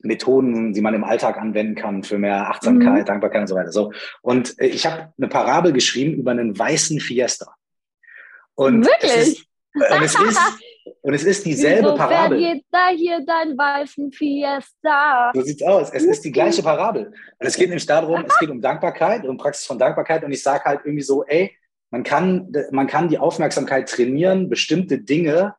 Methoden, 0.01 0.73
die 0.73 0.81
man 0.81 0.93
im 0.93 1.03
Alltag 1.03 1.38
anwenden 1.38 1.75
kann 1.75 2.03
für 2.03 2.19
mehr 2.19 2.49
Achtsamkeit, 2.49 3.01
mhm. 3.01 3.05
Dankbarkeit 3.05 3.41
und 3.41 3.47
so 3.47 3.55
weiter. 3.55 3.71
So. 3.71 3.91
Und 4.21 4.59
äh, 4.59 4.67
ich 4.67 4.86
habe 4.86 5.13
eine 5.17 5.27
Parabel 5.27 5.73
geschrieben 5.73 6.13
über 6.13 6.31
einen 6.31 6.57
weißen 6.57 6.99
Fiesta. 6.99 7.55
Und 8.53 8.86
Wirklich? 8.86 9.12
Es 9.12 9.27
ist, 9.27 9.47
äh, 9.75 9.95
und, 9.95 10.03
es 10.03 10.19
ist, 10.19 10.39
und 11.02 11.13
es 11.13 11.24
ist 11.24 11.46
dieselbe 11.46 11.88
Wieso 11.88 11.96
Parabel. 11.96 12.38
geht 12.38 12.65
da 12.72 12.89
hier 12.89 13.24
dein 13.26 13.58
weißen 13.58 14.12
Fiesta? 14.12 15.32
So 15.34 15.41
sieht's 15.41 15.63
aus. 15.63 15.89
Es 15.91 16.04
ist 16.04 16.24
die 16.24 16.32
gleiche 16.32 16.62
Parabel. 16.62 17.08
Und 17.08 17.48
es 17.48 17.56
geht 17.56 17.69
nämlich 17.69 17.86
darum, 17.86 18.26
es 18.28 18.38
geht 18.39 18.50
um 18.50 18.62
Dankbarkeit, 18.62 19.26
um 19.26 19.38
Praxis 19.38 19.65
von 19.65 19.80
Dankbarkeit. 19.80 20.24
Und 20.24 20.32
ich 20.32 20.43
sage 20.43 20.63
halt 20.65 20.82
irgendwie 20.84 21.04
so, 21.04 21.24
ey, 21.26 21.56
man 21.89 22.04
kann, 22.04 22.52
man 22.72 22.88
kann 22.88 23.08
die 23.08 23.17
Aufmerksamkeit 23.17 23.88
trainieren, 23.88 24.50
bestimmte 24.50 24.98
Dinge 25.00 25.56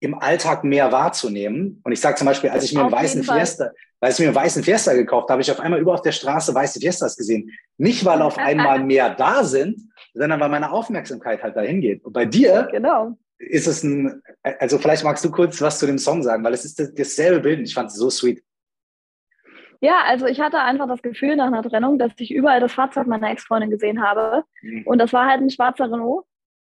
im 0.00 0.14
Alltag 0.14 0.64
mehr 0.64 0.92
wahrzunehmen. 0.92 1.80
Und 1.84 1.92
ich 1.92 2.00
sage 2.00 2.16
zum 2.16 2.26
Beispiel, 2.26 2.50
als 2.50 2.64
ich 2.64 2.72
mir 2.72 2.80
auf 2.84 2.92
einen 2.92 3.02
weißen 3.02 3.22
Fiesta, 3.22 3.70
als 4.00 4.14
ich 4.14 4.20
mir 4.20 4.26
einen 4.26 4.36
weißen 4.36 4.62
Fiesta 4.62 4.94
gekauft 4.94 5.24
habe, 5.24 5.32
habe 5.32 5.42
ich 5.42 5.50
auf 5.50 5.60
einmal 5.60 5.80
über 5.80 5.94
auf 5.94 6.02
der 6.02 6.12
Straße 6.12 6.54
weiße 6.54 6.80
Fiestas 6.80 7.16
gesehen. 7.16 7.50
Nicht, 7.78 8.04
weil 8.04 8.22
auf 8.22 8.36
einmal 8.38 8.82
mehr 8.84 9.14
da 9.14 9.44
sind, 9.44 9.80
sondern 10.12 10.40
weil 10.40 10.48
meine 10.48 10.70
Aufmerksamkeit 10.70 11.42
halt 11.42 11.56
dahin 11.56 11.80
geht. 11.80 12.04
Und 12.04 12.12
bei 12.12 12.24
dir 12.24 12.68
genau. 12.70 13.16
Ist 13.38 13.66
es 13.66 13.82
ein, 13.82 14.22
also 14.42 14.78
vielleicht 14.78 15.04
magst 15.04 15.24
du 15.24 15.30
kurz 15.30 15.60
was 15.60 15.78
zu 15.78 15.86
dem 15.86 15.98
Song 15.98 16.22
sagen, 16.22 16.42
weil 16.44 16.54
es 16.54 16.64
ist 16.64 16.98
dasselbe 16.98 17.40
Bild. 17.40 17.60
Ich 17.60 17.74
fand 17.74 17.90
es 17.90 17.96
so 17.96 18.10
sweet. 18.10 18.42
Ja, 19.80 20.02
also 20.04 20.26
ich 20.26 20.40
hatte 20.40 20.60
einfach 20.60 20.88
das 20.88 21.02
Gefühl 21.02 21.36
nach 21.36 21.46
einer 21.46 21.62
Trennung, 21.62 21.98
dass 21.98 22.12
ich 22.18 22.32
überall 22.32 22.60
das 22.60 22.72
Fahrzeug 22.72 23.06
meiner 23.06 23.30
Ex-Freundin 23.30 23.70
gesehen 23.70 24.02
habe. 24.02 24.44
Mhm. 24.62 24.86
Und 24.86 24.98
das 24.98 25.12
war 25.12 25.26
halt 25.26 25.42
ein 25.42 25.50
schwarzer 25.50 25.90
Renault. 25.90 26.24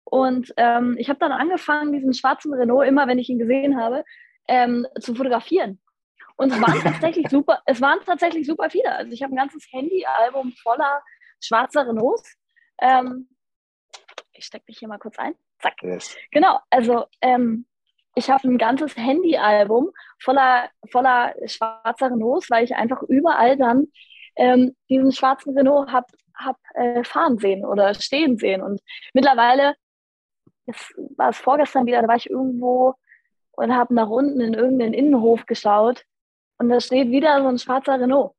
Und 0.05 0.53
ähm, 0.57 0.97
ich 0.99 1.09
habe 1.09 1.19
dann 1.19 1.33
angefangen, 1.33 1.93
diesen 1.93 2.15
schwarzen 2.15 2.53
Renault, 2.53 2.87
immer 2.87 3.07
wenn 3.07 3.19
ich 3.19 3.29
ihn 3.29 3.39
gesehen 3.39 3.81
habe, 3.81 4.05
ähm, 4.49 4.87
zu 5.01 5.15
fotografieren. 5.15 5.81
Und 6.37 6.53
es 6.53 6.61
waren 6.61 6.81
tatsächlich 6.83 7.29
super, 7.29 7.63
es 7.67 7.81
waren 7.81 7.99
tatsächlich 8.05 8.47
super 8.47 8.71
viele. 8.71 8.93
Also 8.93 9.13
ich 9.13 9.23
habe 9.23 9.35
ein 9.35 9.37
ganzes 9.37 9.67
Handyalbum 9.71 10.53
voller 10.63 11.03
schwarzer 11.41 11.87
Renaults. 11.89 12.37
Ähm, 12.81 13.29
ich 14.33 14.45
stecke 14.45 14.65
mich 14.69 14.79
hier 14.79 14.89
mal 14.89 14.99
kurz 14.99 15.19
ein. 15.19 15.35
Zack. 15.61 15.83
Yes. 15.83 16.17
Genau, 16.31 16.59
also 16.71 17.07
ähm, 17.21 17.67
ich 18.15 18.31
habe 18.31 18.49
ein 18.49 18.59
ganzes 18.59 18.97
Handyalbum 18.97 19.91
voller, 20.21 20.71
voller 20.91 21.35
schwarzer 21.47 22.11
Renaults, 22.11 22.51
weil 22.51 22.65
ich 22.65 22.75
einfach 22.75 23.03
überall 23.03 23.57
dann 23.57 23.87
ähm, 24.37 24.75
diesen 24.89 25.13
schwarzen 25.13 25.57
Renault 25.57 25.91
habe 25.91 26.07
hab, 26.35 26.57
äh, 26.75 27.03
fahren 27.05 27.39
sehen 27.39 27.65
oder 27.65 27.95
stehen 27.95 28.37
sehen. 28.37 28.63
Und 28.63 28.81
mittlerweile 29.15 29.75
jetzt 30.67 30.95
war 31.17 31.31
es 31.31 31.39
vorgestern 31.39 31.87
wieder, 31.87 32.03
da 32.03 32.09
war 32.09 32.17
ich 32.17 32.29
irgendwo 32.29 32.95
und 33.53 33.75
habe 33.75 33.95
nach 33.95 34.09
unten 34.09 34.41
in 34.41 34.55
irgendeinen 34.55 34.95
Innenhof 34.95 35.47
geschaut 35.47 36.05
und 36.59 36.69
da 36.69 36.81
steht 36.81 37.11
wieder 37.11 37.41
so 37.41 37.49
ein 37.49 37.59
schwarzer 37.59 38.01
Renault. 38.01 38.33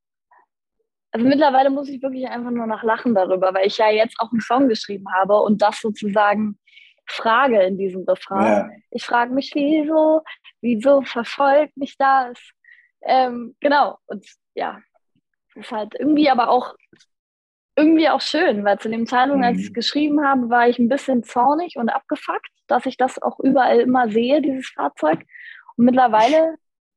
Also 1.12 1.25
mittlerweile 1.25 1.69
muss 1.69 1.89
ich 1.89 2.01
wirklich 2.01 2.27
einfach 2.27 2.51
nur 2.51 2.67
noch 2.67 2.84
lachen 2.84 3.15
darüber, 3.15 3.53
weil 3.53 3.67
ich 3.67 3.77
ja 3.77 3.89
jetzt 3.89 4.19
auch 4.19 4.32
einen 4.32 4.41
Song 4.41 4.67
geschrieben 4.67 5.06
habe 5.13 5.39
und 5.41 5.62
das 5.62 5.80
sozusagen 5.80 6.60
frage 7.08 7.62
in 7.63 7.78
diesem 7.78 8.04
Refrain. 8.04 8.46
Ja. 8.46 8.70
Ich 8.91 9.06
frage 9.06 9.34
mich, 9.34 9.52
wieso, 9.54 10.22
wieso 10.62 11.02
verfolgt 11.02 11.76
mich 11.78 11.98
das? 11.98 12.38
Ähm, 13.02 13.56
genau, 13.60 13.98
und 14.08 14.26
ja, 14.56 14.80
das 15.54 15.65
ist 15.65 15.72
halt 15.72 15.96
irgendwie 15.98 16.30
aber 16.30 16.50
auch 16.50 16.76
irgendwie 17.78 18.10
auch 18.10 18.22
schön, 18.22 18.63
weil 18.65 18.80
zu 18.80 18.89
dem 18.89 19.06
Zeitpunkt, 19.06 19.46
als 19.46 19.58
ich 19.58 19.65
es 19.65 19.70
mhm. 19.70 19.76
geschrieben 19.76 20.26
habe, 20.26 20.50
war 20.50 20.67
ich 20.67 20.80
ein 20.80 20.89
bisschen 20.89 21.24
zornig 21.24 21.78
und 21.78 21.89
abgefuckt, 21.89 22.50
dass 22.65 22.88
ich 22.88 22.98
das 22.98 23.22
auch 23.22 23.39
überall 23.39 23.80
immer 23.80 24.10
sehe, 24.10 24.41
dieses 24.41 24.67
Fahrzeug. 24.70 25.24
Und 25.76 25.86
mittlerweile, 25.86 26.56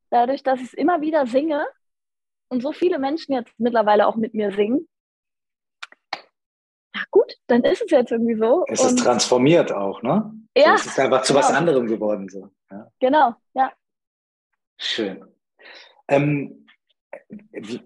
dadurch, 0.08 0.42
dass 0.42 0.58
ich 0.60 0.68
es 0.68 0.74
immer 0.74 1.02
wieder 1.02 1.26
singe 1.26 1.66
und 2.48 2.62
so 2.62 2.72
viele 2.72 2.98
Menschen 2.98 3.34
jetzt 3.34 3.52
mittlerweile 3.58 4.06
auch 4.06 4.16
mit 4.16 4.32
mir 4.32 4.52
singen, 4.52 4.88
na 6.94 7.02
gut, 7.10 7.34
dann 7.46 7.62
ist 7.62 7.82
es 7.82 7.90
jetzt 7.90 8.10
irgendwie 8.10 8.36
so. 8.36 8.64
Es 8.68 8.84
ist 8.84 8.98
transformiert 8.98 9.72
auch, 9.72 10.02
ne? 10.02 10.32
Ja. 10.56 10.70
So, 10.70 10.74
es 10.74 10.86
ist 10.86 10.98
einfach 10.98 11.22
zu 11.22 11.32
genau. 11.32 11.44
was 11.44 11.54
anderem 11.54 11.86
geworden. 11.86 12.28
So. 12.28 12.50
Ja. 12.70 12.90
Genau, 12.98 13.34
ja. 13.54 13.72
Schön. 14.78 15.24
Ähm, 16.08 16.66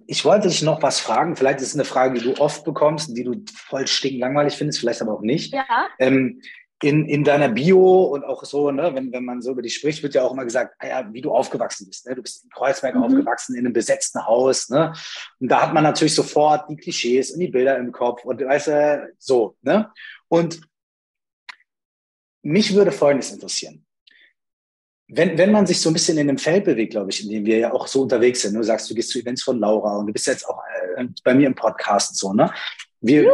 ich 0.07 0.25
wollte 0.25 0.49
dich 0.49 0.63
noch 0.63 0.83
was 0.83 1.01
fragen. 1.01 1.37
Vielleicht 1.37 1.61
ist 1.61 1.69
es 1.69 1.75
eine 1.75 1.85
Frage, 1.85 2.19
die 2.19 2.25
du 2.25 2.41
oft 2.41 2.65
bekommst, 2.65 3.17
die 3.17 3.25
du 3.25 3.45
voll 3.55 3.87
stinklangweilig 3.87 4.55
findest, 4.57 4.81
vielleicht 4.81 5.03
aber 5.03 5.13
auch 5.13 5.23
nicht. 5.23 5.53
Ja. 5.53 5.89
Ähm, 5.99 6.41
in, 6.83 7.09
in 7.09 7.25
deiner 7.25 7.49
Bio 7.49 8.05
und 8.05 8.25
auch 8.25 8.45
so, 8.45 8.71
ne, 8.71 8.95
wenn, 8.95 9.13
wenn 9.13 9.25
man 9.25 9.41
so 9.41 9.53
über 9.53 9.63
dich 9.63 9.77
spricht, 9.77 10.03
wird 10.03 10.15
ja 10.15 10.23
auch 10.23 10.33
immer 10.33 10.45
gesagt, 10.45 10.75
ah 10.79 10.87
ja, 10.87 11.13
wie 11.13 11.21
du 11.21 11.33
aufgewachsen 11.33 11.87
bist. 11.87 12.07
Ne? 12.07 12.15
Du 12.15 12.23
bist 12.23 12.45
in 12.45 12.51
Kreuzberg 12.51 12.95
mhm. 12.95 13.05
aufgewachsen, 13.05 13.55
in 13.55 13.65
einem 13.65 13.73
besetzten 13.73 14.25
Haus. 14.27 14.69
Ne? 14.69 14.93
Und 15.41 15.49
da 15.49 15.63
hat 15.63 15.73
man 15.73 15.85
natürlich 15.85 16.15
sofort 16.15 16.69
die 16.69 16.77
Klischees 16.77 17.31
und 17.31 17.41
die 17.41 17.49
Bilder 17.49 17.79
im 17.79 17.93
Kopf 17.93 18.25
und 18.25 18.41
weißt 18.41 18.67
du, 18.69 19.13
so. 19.19 19.57
Ne? 19.63 19.91
Und 20.29 20.61
mich 22.43 22.75
würde 22.75 22.93
Folgendes 22.93 23.33
interessieren 23.33 23.85
wenn, 25.09 25.37
wenn 25.37 25.53
man 25.53 25.67
sich 25.67 25.81
so 25.81 25.91
ein 25.91 25.93
bisschen 25.93 26.19
in 26.19 26.27
dem 26.27 26.39
Feld 26.39 26.65
bewegt, 26.65 26.93
glaube 26.93 27.11
ich, 27.11 27.23
in 27.25 27.31
dem 27.31 27.45
wir 27.45 27.59
ja 27.59 27.73
auch 27.73 27.87
so 27.87 28.03
unterwegs 28.03 28.43
sind, 28.43 28.55
du 28.55 28.63
sagst, 28.63 28.91
du 28.91 28.95
gehst 28.95 29.11
zu 29.11 29.19
Events 29.19 29.43
von 29.43 29.59
Laura 29.59 29.99
und 29.99 30.07
du 30.07 30.13
bist 30.13 30.27
jetzt 30.27 30.49
auch 30.49 30.63
äh, 30.97 31.05
bei 31.23 31.35
mir 31.35 31.47
im 31.47 31.55
Podcast 31.55 32.11
und 32.11 32.17
so, 32.17 32.33
ne? 32.33 32.53
Wir, 33.01 33.25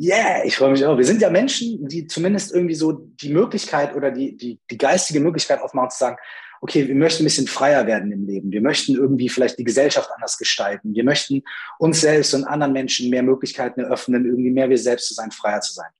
yeah, 0.00 0.44
ich 0.44 0.56
freue 0.56 0.70
mich 0.70 0.84
auch. 0.84 0.96
Wir 0.96 1.04
sind 1.04 1.20
ja 1.20 1.30
Menschen, 1.30 1.86
die 1.86 2.06
zumindest 2.06 2.54
irgendwie 2.54 2.74
so 2.74 2.92
die 2.92 3.30
Möglichkeit 3.30 3.94
oder 3.94 4.10
die, 4.10 4.36
die, 4.36 4.58
die 4.70 4.78
geistige 4.78 5.20
Möglichkeit 5.20 5.60
aufmachen 5.60 5.90
zu 5.90 5.98
sagen, 5.98 6.16
okay, 6.62 6.86
wir 6.86 6.94
möchten 6.94 7.22
ein 7.22 7.24
bisschen 7.24 7.46
freier 7.46 7.86
werden 7.86 8.12
im 8.12 8.26
Leben. 8.26 8.52
Wir 8.52 8.60
möchten 8.60 8.94
irgendwie 8.94 9.28
vielleicht 9.28 9.58
die 9.58 9.64
Gesellschaft 9.64 10.10
anders 10.14 10.36
gestalten. 10.36 10.94
Wir 10.94 11.04
möchten 11.04 11.42
uns 11.78 12.00
selbst 12.00 12.34
und 12.34 12.44
anderen 12.44 12.72
Menschen 12.72 13.10
mehr 13.10 13.22
Möglichkeiten 13.22 13.80
eröffnen, 13.80 14.26
irgendwie 14.26 14.50
mehr 14.50 14.68
wir 14.68 14.78
selbst 14.78 15.08
zu 15.08 15.14
sein, 15.14 15.30
freier 15.30 15.60
zu 15.60 15.72
sein. 15.72 15.90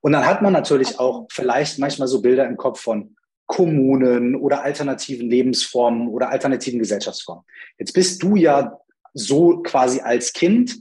Und 0.00 0.12
dann 0.12 0.26
hat 0.26 0.42
man 0.42 0.52
natürlich 0.52 0.98
auch 0.98 1.26
vielleicht 1.30 1.78
manchmal 1.78 2.08
so 2.08 2.20
Bilder 2.20 2.46
im 2.46 2.56
Kopf 2.56 2.80
von, 2.80 3.16
Kommunen 3.52 4.34
oder 4.34 4.62
alternativen 4.62 5.28
Lebensformen 5.28 6.08
oder 6.08 6.30
alternativen 6.30 6.78
Gesellschaftsformen. 6.78 7.44
Jetzt 7.78 7.92
bist 7.92 8.22
du 8.22 8.34
ja 8.34 8.80
so 9.12 9.58
quasi 9.58 10.00
als 10.00 10.32
Kind, 10.32 10.80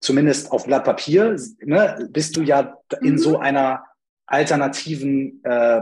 zumindest 0.00 0.52
auf 0.52 0.66
Blatt 0.66 0.84
Papier, 0.84 1.36
ne, 1.60 2.08
bist 2.10 2.36
du 2.36 2.42
ja 2.42 2.78
in 3.00 3.12
mhm. 3.12 3.18
so 3.18 3.38
einer 3.38 3.84
alternativen 4.26 5.42
äh, 5.44 5.80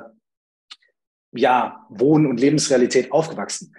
ja, 1.33 1.87
Wohn- 1.89 2.27
und 2.27 2.41
Lebensrealität 2.41 3.13
aufgewachsen. 3.13 3.75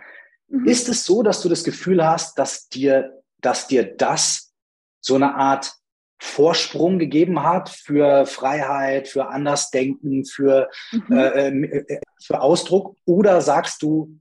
Mhm. 0.48 0.65
Ist 0.67 0.89
es 0.89 1.06
so, 1.06 1.24
dass 1.24 1.41
du 1.41 1.50
das 1.50 1.63
Gefühl 1.63 2.06
hast, 2.06 2.38
dass 2.38 2.67
dir, 2.67 3.21
dass 3.39 3.67
dir 3.67 3.84
das 3.84 4.54
so 5.00 5.15
eine 5.15 5.36
Art 5.36 5.74
Vorsprung 6.19 6.98
gegeben 6.98 7.43
hat 7.43 7.69
für 7.69 8.26
Freiheit, 8.26 9.08
für 9.08 9.28
Andersdenken, 9.28 10.26
für, 10.26 10.69
mhm. 10.91 11.17
äh, 11.17 11.50
äh, 11.50 12.00
für 12.21 12.41
Ausdruck? 12.41 12.95
Oder 13.06 13.41
sagst 13.41 13.82
du, 13.82 14.19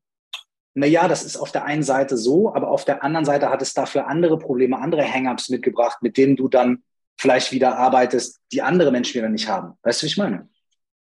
na 0.74 0.86
ja, 0.86 1.06
das 1.06 1.24
ist 1.24 1.36
auf 1.36 1.52
der 1.52 1.64
einen 1.64 1.84
Seite 1.84 2.16
so, 2.16 2.52
aber 2.52 2.68
auf 2.68 2.84
der 2.84 3.04
anderen 3.04 3.24
Seite 3.24 3.48
hat 3.48 3.62
es 3.62 3.74
dafür 3.74 4.08
andere 4.08 4.38
Probleme, 4.38 4.78
andere 4.78 5.04
Hang-ups 5.04 5.48
mitgebracht, 5.48 5.98
mit 6.02 6.16
denen 6.16 6.36
du 6.36 6.48
dann 6.48 6.82
vielleicht 7.16 7.52
wieder 7.52 7.78
arbeitest, 7.78 8.40
die 8.52 8.60
andere 8.60 8.90
Menschen 8.90 9.14
wieder 9.14 9.28
nicht 9.28 9.48
haben. 9.48 9.78
Weißt 9.82 10.02
du, 10.02 10.04
wie 10.04 10.08
ich 10.08 10.16
meine? 10.16 10.48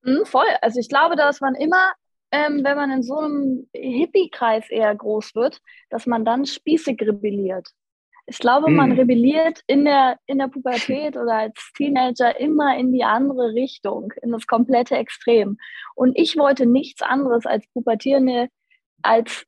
Mhm, 0.03 0.25
voll. 0.25 0.47
Also 0.63 0.79
ich 0.79 0.89
glaube, 0.89 1.17
dass 1.17 1.41
man 1.41 1.57
immer, 1.57 1.93
ähm, 2.31 2.63
wenn 2.63 2.77
man 2.77 2.93
in 2.93 3.03
so 3.03 3.19
einem 3.19 3.69
Hippie-Kreis 3.75 4.71
eher 4.71 4.95
groß 4.95 5.35
wird, 5.35 5.61
dass 5.91 6.07
man 6.07 6.25
dann 6.25 6.47
spießig 6.47 7.03
rebelliert. 7.03 7.69
Ich 8.29 8.39
glaube, 8.39 8.71
man 8.71 8.91
hm. 8.91 8.99
rebelliert 8.99 9.61
in 9.69 9.85
der, 9.85 10.19
in 10.27 10.39
der 10.39 10.49
Pubertät 10.49 11.17
oder 11.17 11.35
als 11.35 11.73
Teenager 11.77 12.39
immer 12.41 12.77
in 12.77 12.93
die 12.93 13.05
andere 13.05 13.53
Richtung, 13.55 14.13
in 14.21 14.33
das 14.33 14.49
komplette 14.49 14.97
Extrem. 14.97 15.59
Und 15.95 16.19
ich 16.19 16.37
wollte 16.37 16.67
nichts 16.67 17.03
anderes 17.03 17.47
als 17.47 17.67
Pubertierende 17.69 18.49
als 19.03 19.47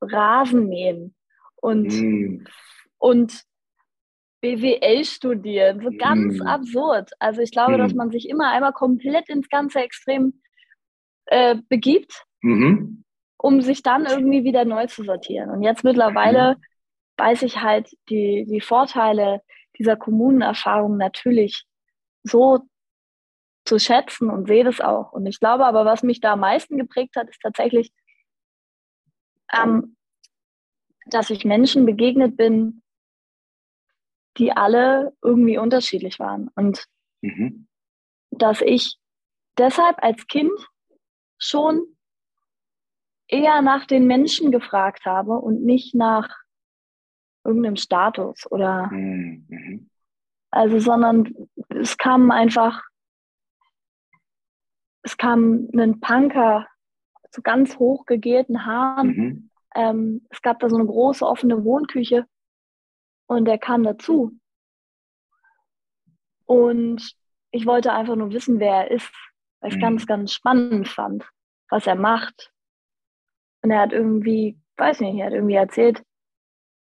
Rasen 0.00 0.68
mähen 0.68 1.14
und, 1.56 1.88
mm. 1.88 2.44
und 2.98 3.42
BWL 4.40 5.04
studieren. 5.04 5.80
So 5.82 5.90
ganz 5.96 6.38
mm. 6.38 6.46
absurd. 6.46 7.10
Also 7.18 7.40
ich 7.40 7.50
glaube, 7.50 7.76
mm. 7.76 7.78
dass 7.78 7.94
man 7.94 8.10
sich 8.10 8.28
immer 8.28 8.50
einmal 8.50 8.72
komplett 8.72 9.28
ins 9.28 9.48
ganze 9.48 9.80
Extrem 9.80 10.40
äh, 11.26 11.56
begibt, 11.68 12.24
-hmm. 12.42 13.02
um 13.36 13.60
sich 13.60 13.82
dann 13.82 14.06
irgendwie 14.06 14.44
wieder 14.44 14.64
neu 14.64 14.86
zu 14.86 15.04
sortieren. 15.04 15.50
Und 15.50 15.62
jetzt 15.62 15.84
mittlerweile 15.84 16.56
weiß 17.16 17.42
ich 17.42 17.60
halt 17.60 17.90
die, 18.08 18.46
die 18.48 18.60
Vorteile 18.60 19.42
dieser 19.78 19.96
Kommunenerfahrung 19.96 20.96
natürlich 20.96 21.64
so 22.22 22.60
zu 23.64 23.78
schätzen 23.78 24.30
und 24.30 24.48
sehe 24.48 24.64
das 24.64 24.80
auch. 24.80 25.12
Und 25.12 25.26
ich 25.26 25.40
glaube 25.40 25.66
aber, 25.66 25.84
was 25.84 26.02
mich 26.02 26.20
da 26.20 26.32
am 26.32 26.40
meisten 26.40 26.78
geprägt 26.78 27.16
hat, 27.16 27.28
ist 27.28 27.40
tatsächlich, 27.42 27.92
ähm, 29.52 29.96
dass 31.06 31.30
ich 31.30 31.44
Menschen 31.44 31.86
begegnet 31.86 32.36
bin, 32.36 32.82
die 34.36 34.52
alle 34.52 35.16
irgendwie 35.22 35.58
unterschiedlich 35.58 36.18
waren. 36.18 36.48
Und 36.54 36.86
mhm. 37.22 37.66
dass 38.30 38.60
ich 38.60 38.98
deshalb 39.56 40.02
als 40.02 40.26
Kind 40.26 40.52
schon 41.38 41.96
eher 43.26 43.62
nach 43.62 43.86
den 43.86 44.06
Menschen 44.06 44.50
gefragt 44.50 45.04
habe 45.04 45.32
und 45.32 45.64
nicht 45.64 45.94
nach 45.94 46.34
irgendeinem 47.44 47.76
Status 47.76 48.50
oder 48.50 48.88
mhm. 48.90 49.90
also, 50.50 50.78
sondern 50.78 51.34
es 51.68 51.96
kam 51.96 52.30
einfach, 52.30 52.82
es 55.02 55.16
kam 55.16 55.68
ein 55.74 56.00
Punker 56.00 56.66
zu 57.30 57.42
ganz 57.42 57.78
hoch 57.78 58.06
gegelten 58.06 58.64
Haaren. 58.66 59.08
Mhm. 59.08 59.50
Ähm, 59.74 60.26
es 60.30 60.42
gab 60.42 60.60
da 60.60 60.68
so 60.68 60.76
eine 60.76 60.86
große 60.86 61.26
offene 61.26 61.64
Wohnküche 61.64 62.26
und 63.26 63.44
der 63.44 63.58
kam 63.58 63.82
dazu. 63.82 64.32
Und 66.46 67.14
ich 67.50 67.66
wollte 67.66 67.92
einfach 67.92 68.16
nur 68.16 68.32
wissen, 68.32 68.58
wer 68.58 68.74
er 68.74 68.90
ist, 68.90 69.12
weil 69.60 69.70
ich 69.70 69.76
es 69.76 69.78
mhm. 69.78 69.82
ganz, 69.82 70.06
ganz 70.06 70.32
spannend 70.32 70.88
fand, 70.88 71.24
was 71.68 71.86
er 71.86 71.94
macht. 71.94 72.52
Und 73.62 73.70
er 73.70 73.80
hat 73.80 73.92
irgendwie, 73.92 74.58
weiß 74.76 75.00
nicht, 75.00 75.18
er 75.18 75.26
hat 75.26 75.32
irgendwie 75.34 75.54
erzählt, 75.54 76.02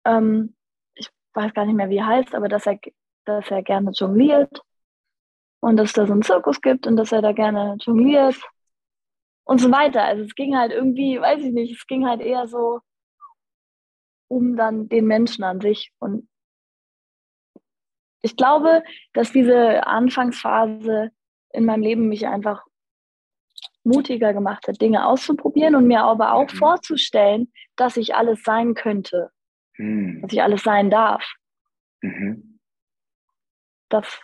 ähm, 0.05 0.55
ich 0.93 1.09
weiß 1.33 1.53
gar 1.53 1.65
nicht 1.65 1.75
mehr, 1.75 1.89
wie 1.89 1.97
er 1.97 2.07
heißt, 2.07 2.35
aber 2.35 2.49
dass 2.49 2.67
er, 2.67 2.79
dass 3.25 3.49
er 3.49 3.63
gerne 3.63 3.91
jongliert 3.91 4.61
und 5.61 5.77
dass 5.77 5.89
es 5.89 5.93
da 5.93 6.05
so 6.05 6.13
einen 6.13 6.21
Zirkus 6.21 6.61
gibt 6.61 6.85
und 6.85 6.97
dass 6.97 7.11
er 7.11 7.21
da 7.21 7.31
gerne 7.31 7.75
jongliert 7.79 8.35
und 9.49 9.59
so 9.59 9.71
weiter. 9.71 10.03
Also 10.03 10.23
es 10.25 10.35
ging 10.35 10.55
halt 10.55 10.71
irgendwie, 10.71 11.19
weiß 11.19 11.43
ich 11.43 11.51
nicht, 11.51 11.75
es 11.75 11.87
ging 11.87 12.07
halt 12.07 12.21
eher 12.21 12.47
so 12.47 12.81
um 14.27 14.55
dann 14.55 14.89
den 14.89 15.07
Menschen 15.07 15.43
an 15.43 15.59
sich. 15.59 15.91
Und 15.97 16.29
ich 18.21 18.37
glaube, 18.37 18.83
dass 19.13 19.31
diese 19.31 19.87
Anfangsphase 19.87 21.09
in 21.51 21.65
meinem 21.65 21.81
Leben 21.81 22.09
mich 22.09 22.27
einfach 22.27 22.63
mutiger 23.83 24.33
gemacht 24.33 24.67
hat, 24.67 24.79
Dinge 24.79 25.07
auszuprobieren 25.07 25.73
und 25.73 25.87
mir 25.87 26.03
aber 26.03 26.33
auch 26.33 26.53
mhm. 26.53 26.57
vorzustellen, 26.57 27.51
dass 27.75 27.97
ich 27.97 28.13
alles 28.13 28.43
sein 28.43 28.75
könnte, 28.75 29.31
mhm. 29.79 30.21
dass 30.21 30.31
ich 30.31 30.43
alles 30.43 30.61
sein 30.61 30.91
darf. 30.91 31.27
Mhm. 32.01 32.59
Das, 33.89 34.21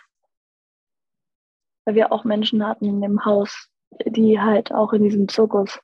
weil 1.84 1.96
wir 1.96 2.12
auch 2.12 2.22
Menschen 2.22 2.64
hatten 2.64 2.84
in 2.84 3.00
dem 3.00 3.24
Haus, 3.24 3.72
die 4.04 4.40
halt 4.40 4.72
auch 4.72 4.92
in 4.92 5.02
diesem 5.02 5.28
Zirkus 5.28 5.80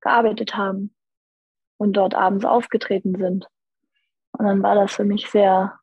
gearbeitet 0.00 0.56
haben 0.56 0.94
und 1.76 1.94
dort 1.94 2.14
abends 2.14 2.44
aufgetreten 2.44 3.16
sind. 3.16 3.46
Und 4.32 4.46
dann 4.46 4.62
war 4.62 4.74
das 4.74 4.94
für 4.94 5.04
mich 5.04 5.28
sehr, 5.30 5.78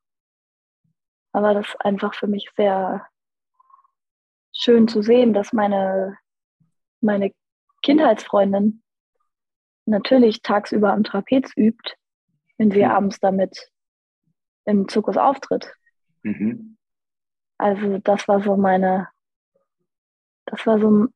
war 1.34 1.54
das 1.54 1.76
einfach 1.80 2.13
für 2.13 2.28
mich 2.28 2.50
sehr 2.56 3.06
schön 4.54 4.88
zu 4.88 5.02
sehen, 5.02 5.34
dass 5.34 5.52
meine 5.52 6.17
meine 7.06 7.32
Kindheitsfreundin 7.84 8.84
natürlich 9.86 10.41
tagsüber 10.41 10.91
am 10.91 11.04
Trapez 11.04 11.52
übt, 11.56 11.95
wenn 12.58 12.71
sie 12.71 12.84
mhm. 12.84 12.91
abends 12.91 13.19
damit 13.19 13.71
im 14.65 14.89
Zirkus 14.89 15.15
auftritt. 15.15 15.71
Mhm. 16.24 16.78
Also 17.58 18.00
das 18.00 18.28
war 18.28 18.41
so 18.41 18.58
meine, 18.58 19.08
das 20.45 20.65
war 20.65 20.80
so, 20.80 21.08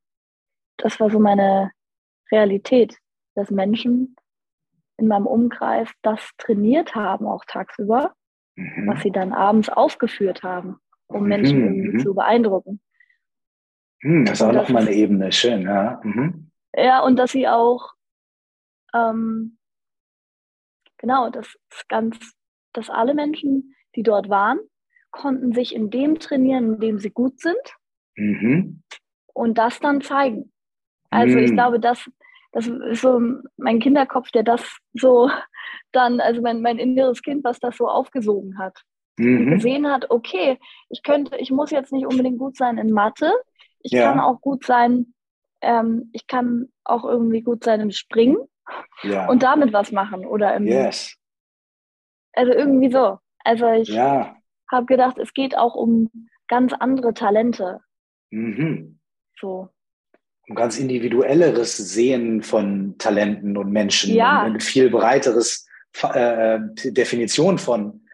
das 0.79 0.99
war 0.99 1.09
so 1.09 1.19
meine 1.19 1.71
Realität, 2.31 2.97
dass 3.35 3.51
Menschen 3.51 4.15
in 4.97 5.07
meinem 5.07 5.27
Umkreis 5.27 5.89
das 6.01 6.31
trainiert 6.37 6.95
haben, 6.95 7.25
auch 7.25 7.45
tagsüber, 7.45 8.13
mhm. 8.55 8.87
was 8.87 9.01
sie 9.01 9.11
dann 9.11 9.33
abends 9.33 9.69
aufgeführt 9.69 10.43
haben, 10.43 10.77
um 11.07 11.23
Menschen 11.23 11.59
mhm. 11.59 11.65
irgendwie 11.65 11.97
mhm. 11.97 11.99
zu 11.99 12.13
beeindrucken. 12.13 12.81
Hm, 14.01 14.25
das 14.25 14.35
ist 14.35 14.41
auch 14.41 14.53
nochmal 14.53 14.83
eine 14.83 14.95
Ebene, 14.95 15.31
schön, 15.31 15.63
ja. 15.63 15.99
Mhm. 16.03 16.51
Ja, 16.75 17.01
und 17.01 17.17
dass 17.17 17.31
sie 17.31 17.47
auch, 17.47 17.93
ähm, 18.93 19.57
genau, 20.97 21.29
dass 21.29 21.57
ganz, 21.87 22.17
dass 22.73 22.89
alle 22.89 23.13
Menschen, 23.13 23.75
die 23.95 24.03
dort 24.03 24.29
waren, 24.29 24.59
konnten 25.11 25.53
sich 25.53 25.73
in 25.73 25.89
dem 25.89 26.19
trainieren, 26.19 26.75
in 26.75 26.79
dem 26.79 26.99
sie 26.99 27.09
gut 27.09 27.39
sind 27.39 27.75
mhm. 28.15 28.83
und 29.33 29.57
das 29.57 29.79
dann 29.79 30.01
zeigen. 30.01 30.51
Also 31.09 31.37
mhm. 31.37 31.43
ich 31.43 31.51
glaube, 31.51 31.79
das, 31.79 32.09
das 32.51 32.67
ist 32.67 33.01
so 33.01 33.21
mein 33.57 33.79
Kinderkopf, 33.79 34.31
der 34.31 34.43
das 34.43 34.77
so 34.93 35.29
dann, 35.91 36.19
also 36.19 36.41
mein, 36.41 36.61
mein 36.61 36.77
inneres 36.77 37.21
Kind, 37.21 37.43
was 37.43 37.59
das 37.59 37.77
so 37.77 37.87
aufgesogen 37.87 38.57
hat. 38.57 38.83
Mhm. 39.19 39.51
gesehen 39.51 39.87
hat, 39.91 40.09
okay, 40.09 40.57
ich 40.87 41.03
könnte, 41.03 41.35
ich 41.37 41.51
muss 41.51 41.71
jetzt 41.71 41.91
nicht 41.91 42.05
unbedingt 42.05 42.39
gut 42.39 42.55
sein 42.55 42.77
in 42.77 42.91
Mathe, 42.91 43.33
ich 43.81 43.91
ja. 43.91 44.09
kann 44.09 44.21
auch 44.21 44.39
gut 44.39 44.65
sein, 44.65 45.13
ähm, 45.61 46.09
ich 46.13 46.25
kann 46.25 46.69
auch 46.85 47.03
irgendwie 47.03 47.41
gut 47.41 47.65
sein 47.65 47.81
im 47.81 47.91
Springen 47.91 48.37
ja. 49.03 49.27
und 49.27 49.43
damit 49.43 49.73
was 49.73 49.91
machen 49.91 50.25
oder 50.25 50.55
im. 50.55 50.65
Yes. 50.65 51.15
Also 52.33 52.53
irgendwie 52.53 52.91
so. 52.91 53.19
Also 53.43 53.67
ich 53.71 53.89
ja. 53.89 54.37
habe 54.71 54.85
gedacht, 54.85 55.17
es 55.17 55.33
geht 55.33 55.57
auch 55.57 55.75
um 55.75 56.09
ganz 56.47 56.71
andere 56.73 57.13
Talente. 57.13 57.81
Mhm. 58.31 58.99
So. 59.37 59.69
Um 60.49 60.55
ganz 60.55 60.79
individuelleres 60.79 61.77
Sehen 61.77 62.41
von 62.41 62.95
Talenten 62.97 63.55
und 63.55 63.71
Menschen. 63.71 64.13
Ja. 64.15 64.41
Ein 64.41 64.59
viel 64.59 64.89
breiteres 64.89 65.67
äh, 66.03 66.55
äh, 66.55 66.59
Definition 66.85 67.57
von 67.57 68.05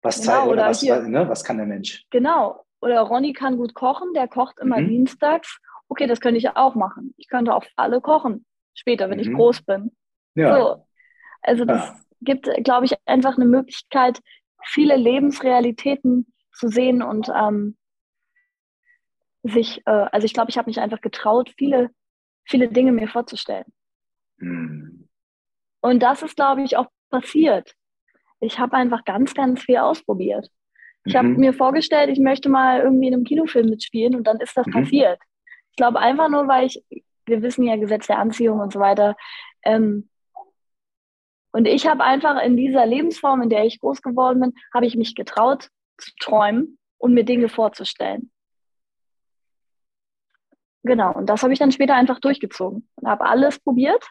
was 0.00 0.20
genau, 0.20 0.32
zeigt 0.32 0.46
oder, 0.46 0.52
oder 0.52 0.70
was, 0.70 0.82
ne, 0.82 1.28
was 1.28 1.44
kann 1.44 1.58
der 1.58 1.66
Mensch. 1.66 2.04
Genau. 2.10 2.64
Oder 2.80 3.00
Ronny 3.02 3.32
kann 3.32 3.56
gut 3.56 3.74
kochen, 3.74 4.12
der 4.14 4.26
kocht 4.26 4.58
immer 4.58 4.80
mhm. 4.80 4.88
dienstags. 4.88 5.58
Okay, 5.88 6.06
das 6.06 6.20
könnte 6.20 6.38
ich 6.38 6.48
auch 6.56 6.74
machen. 6.74 7.14
Ich 7.16 7.28
könnte 7.28 7.54
auch 7.54 7.64
alle 7.76 8.00
kochen, 8.00 8.44
später, 8.74 9.08
wenn 9.10 9.18
mhm. 9.18 9.24
ich 9.24 9.32
groß 9.32 9.62
bin. 9.62 9.92
Ja. 10.34 10.56
So. 10.56 10.86
Also 11.42 11.64
das 11.64 11.88
ja. 11.88 11.96
gibt, 12.20 12.48
glaube 12.64 12.86
ich, 12.86 12.94
einfach 13.04 13.36
eine 13.36 13.44
Möglichkeit, 13.44 14.20
viele 14.64 14.96
Lebensrealitäten 14.96 16.32
zu 16.54 16.68
sehen 16.68 17.02
und 17.02 17.30
ähm, 17.36 17.76
sich, 19.42 19.82
äh, 19.86 19.90
also 19.90 20.24
ich 20.24 20.34
glaube, 20.34 20.50
ich 20.50 20.58
habe 20.58 20.68
mich 20.68 20.80
einfach 20.80 21.00
getraut, 21.00 21.52
viele, 21.56 21.90
viele 22.44 22.68
Dinge 22.68 22.92
mir 22.92 23.08
vorzustellen. 23.08 23.66
Mhm. 24.38 25.08
Und 25.80 26.02
das 26.02 26.22
ist, 26.22 26.36
glaube 26.36 26.62
ich, 26.62 26.76
auch 26.76 26.86
passiert. 27.10 27.74
Ich 28.40 28.58
habe 28.58 28.76
einfach 28.76 29.04
ganz, 29.04 29.34
ganz 29.34 29.62
viel 29.62 29.78
ausprobiert. 29.78 30.48
Ich 31.04 31.14
mhm. 31.14 31.18
habe 31.18 31.28
mir 31.28 31.52
vorgestellt, 31.54 32.10
ich 32.10 32.20
möchte 32.20 32.48
mal 32.48 32.80
irgendwie 32.80 33.08
in 33.08 33.14
einem 33.14 33.24
Kinofilm 33.24 33.68
mitspielen 33.68 34.14
und 34.14 34.24
dann 34.26 34.40
ist 34.40 34.56
das 34.56 34.66
mhm. 34.66 34.72
passiert. 34.72 35.18
Ich 35.70 35.76
glaube 35.76 35.98
einfach 36.00 36.28
nur, 36.28 36.48
weil 36.48 36.66
ich, 36.66 36.82
wir 37.26 37.42
wissen 37.42 37.64
ja 37.64 37.76
Gesetz 37.76 38.06
der 38.06 38.18
Anziehung 38.18 38.60
und 38.60 38.72
so 38.72 38.80
weiter. 38.80 39.16
Ähm, 39.64 40.08
und 41.52 41.66
ich 41.68 41.86
habe 41.86 42.02
einfach 42.02 42.42
in 42.42 42.56
dieser 42.56 42.86
Lebensform, 42.86 43.42
in 43.42 43.50
der 43.50 43.64
ich 43.64 43.78
groß 43.78 44.02
geworden 44.02 44.40
bin, 44.40 44.54
habe 44.74 44.86
ich 44.86 44.96
mich 44.96 45.14
getraut 45.14 45.68
zu 45.98 46.10
träumen 46.18 46.78
und 46.98 47.14
mir 47.14 47.24
Dinge 47.24 47.48
vorzustellen. 47.48 48.31
Genau, 50.84 51.12
und 51.12 51.26
das 51.26 51.42
habe 51.42 51.52
ich 51.52 51.58
dann 51.58 51.72
später 51.72 51.94
einfach 51.94 52.18
durchgezogen 52.18 52.88
und 52.96 53.08
habe 53.08 53.24
alles 53.24 53.60
probiert. 53.60 54.04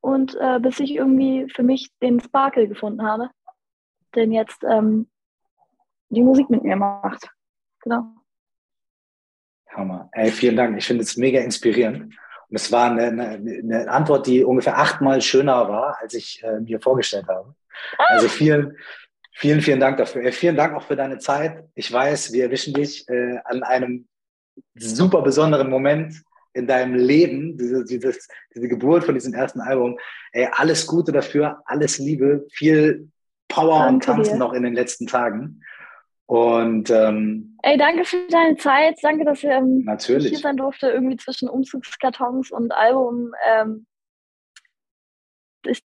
Und 0.00 0.34
äh, 0.40 0.58
bis 0.58 0.80
ich 0.80 0.94
irgendwie 0.94 1.48
für 1.48 1.62
mich 1.62 1.90
den 2.02 2.18
Sparkle 2.20 2.66
gefunden 2.66 3.02
habe. 3.06 3.30
Denn 4.14 4.32
jetzt 4.32 4.64
ähm, 4.64 5.08
die 6.08 6.22
Musik 6.22 6.50
mit 6.50 6.62
mir 6.62 6.76
macht. 6.76 7.28
Genau. 7.80 8.14
Hammer. 9.70 10.08
Ey, 10.12 10.30
vielen 10.30 10.56
Dank. 10.56 10.76
Ich 10.76 10.86
finde 10.86 11.02
es 11.02 11.16
mega 11.16 11.40
inspirierend. 11.40 12.14
Und 12.48 12.56
es 12.56 12.70
war 12.70 12.90
eine, 12.90 13.04
eine, 13.04 13.60
eine, 13.62 13.90
Antwort, 13.90 14.26
die 14.26 14.44
ungefähr 14.44 14.76
achtmal 14.76 15.22
schöner 15.22 15.68
war, 15.68 15.98
als 16.00 16.14
ich 16.14 16.42
äh, 16.42 16.60
mir 16.60 16.80
vorgestellt 16.80 17.26
habe. 17.28 17.54
Also 17.96 18.28
vielen, 18.28 18.76
vielen, 19.32 19.62
vielen 19.62 19.80
Dank 19.80 19.96
dafür. 19.96 20.30
Vielen 20.32 20.56
Dank 20.56 20.74
auch 20.74 20.82
für 20.82 20.96
deine 20.96 21.18
Zeit. 21.18 21.64
Ich 21.74 21.90
weiß, 21.90 22.32
wir 22.32 22.44
erwischen 22.44 22.74
dich 22.74 23.08
äh, 23.08 23.38
an 23.44 23.62
einem 23.62 24.06
super 24.74 25.22
besonderen 25.22 25.70
Moment 25.70 26.22
in 26.54 26.66
deinem 26.66 26.94
Leben, 26.94 27.56
diese, 27.56 27.84
dieses, 27.84 28.28
diese 28.54 28.68
Geburt 28.68 29.04
von 29.04 29.14
diesem 29.14 29.32
ersten 29.34 29.60
Album. 29.60 29.98
Ey, 30.32 30.48
alles 30.52 30.86
Gute 30.86 31.12
dafür, 31.12 31.62
alles 31.64 31.98
Liebe, 31.98 32.46
viel 32.52 33.08
Power 33.48 33.80
Danke 33.80 33.94
und 33.94 34.04
Tanzen 34.04 34.32
dir. 34.34 34.38
noch 34.38 34.52
in 34.52 34.62
den 34.62 34.74
letzten 34.74 35.06
Tagen. 35.06 35.62
Und 36.26 36.88
ähm, 36.90 37.58
ey, 37.62 37.76
danke 37.76 38.04
für 38.04 38.26
deine 38.28 38.56
Zeit. 38.56 38.98
Danke, 39.02 39.24
dass 39.24 39.44
ähm, 39.44 39.82
natürlich. 39.84 40.30
hier 40.30 40.38
sein 40.38 40.56
durfte, 40.56 40.88
irgendwie 40.88 41.16
zwischen 41.16 41.48
Umzugskartons 41.48 42.50
und 42.50 42.72
Album. 42.72 43.32
Ähm, 43.46 43.86
ich 45.66 45.82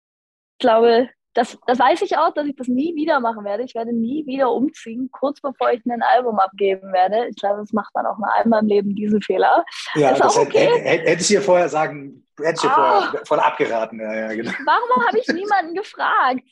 glaube, 0.60 1.10
das, 1.36 1.58
das 1.67 1.78
weiß 1.78 2.02
ich 2.02 2.17
auch, 2.17 2.34
dass 2.34 2.48
ich 2.48 2.56
das 2.56 2.69
nie 2.69 2.95
wieder 2.95 3.19
machen 3.19 3.43
werde. 3.43 3.63
Ich 3.63 3.76
werde 3.76 3.91
nie 3.91 4.26
wieder 4.26 4.52
umziehen, 4.54 5.10
kurz 5.12 5.41
bevor 5.41 5.69
ich 5.71 5.86
ein 5.86 6.02
Album 6.02 6.39
abgeben 6.39 6.93
werde. 6.93 7.28
Ich 7.28 7.36
glaube, 7.36 7.60
das 7.60 7.74
macht 7.74 7.93
man 7.93 8.06
auch 8.06 8.17
mal 8.17 8.32
einmal 8.39 8.62
im 8.62 8.67
Leben 8.67 8.95
diesen 8.95 9.21
Fehler. 9.21 9.65
Ja, 9.95 10.12
ist 10.12 10.24
das 10.24 10.38
okay. 10.38 10.69
hätte, 10.86 11.10
hätte, 11.10 11.21
ich 11.21 11.28
dir 11.28 11.41
vorher 11.41 11.67
sagen, 11.67 12.26
hätte 12.39 12.54
ich 12.56 12.62
dir 12.62 12.69
vorher 12.69 13.26
von 13.26 13.39
abgeraten. 13.39 14.00
Ja, 14.00 14.15
ja, 14.15 14.28
genau. 14.30 14.52
Warum 14.65 15.06
habe 15.06 15.19
ich 15.19 15.28
niemanden 15.28 15.76
gefragt? 15.76 16.43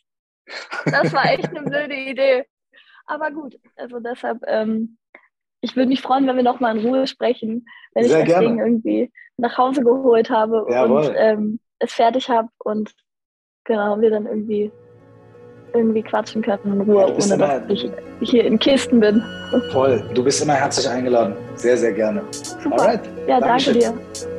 Das 0.85 1.13
war 1.13 1.31
echt 1.31 1.47
eine 1.47 1.61
blöde 1.61 1.95
Idee. 1.95 2.45
Aber 3.05 3.31
gut, 3.31 3.57
also 3.77 4.01
deshalb, 4.01 4.39
ähm, 4.47 4.97
ich 5.61 5.77
würde 5.77 5.87
mich 5.87 6.01
freuen, 6.01 6.27
wenn 6.27 6.35
wir 6.35 6.43
noch 6.43 6.59
mal 6.59 6.77
in 6.77 6.85
Ruhe 6.85 7.07
sprechen, 7.07 7.65
wenn 7.93 8.03
Sehr 8.03 8.19
ich 8.19 8.25
das 8.25 8.33
gerne. 8.33 8.47
Ding 8.47 8.59
irgendwie 8.59 9.13
nach 9.37 9.57
Hause 9.57 9.81
geholt 9.81 10.29
habe 10.29 10.65
Jawohl. 10.69 11.07
und 11.07 11.13
ähm, 11.15 11.59
es 11.79 11.93
fertig 11.93 12.29
habe 12.29 12.49
und 12.59 12.93
genau, 13.63 13.99
wir 13.99 14.09
dann 14.09 14.25
irgendwie 14.25 14.71
irgendwie 15.73 16.03
quatschen 16.03 16.41
können 16.41 16.59
in 16.65 16.81
Ruhe, 16.81 17.01
ja, 17.01 17.07
ohne 17.07 17.33
immer, 17.33 17.59
dass 17.59 17.83
ich 18.19 18.29
hier 18.29 18.45
in 18.45 18.59
Kisten 18.59 18.99
bin. 18.99 19.23
Voll, 19.71 20.03
du 20.13 20.23
bist 20.23 20.41
immer 20.43 20.53
herzlich 20.53 20.87
eingeladen. 20.87 21.35
Sehr, 21.55 21.77
sehr 21.77 21.93
gerne. 21.93 22.21
Super. 22.31 22.79
Alright. 22.79 23.01
Ja, 23.27 23.39
Dankeschön. 23.39 23.79
danke 23.79 23.97
dir. 24.13 24.32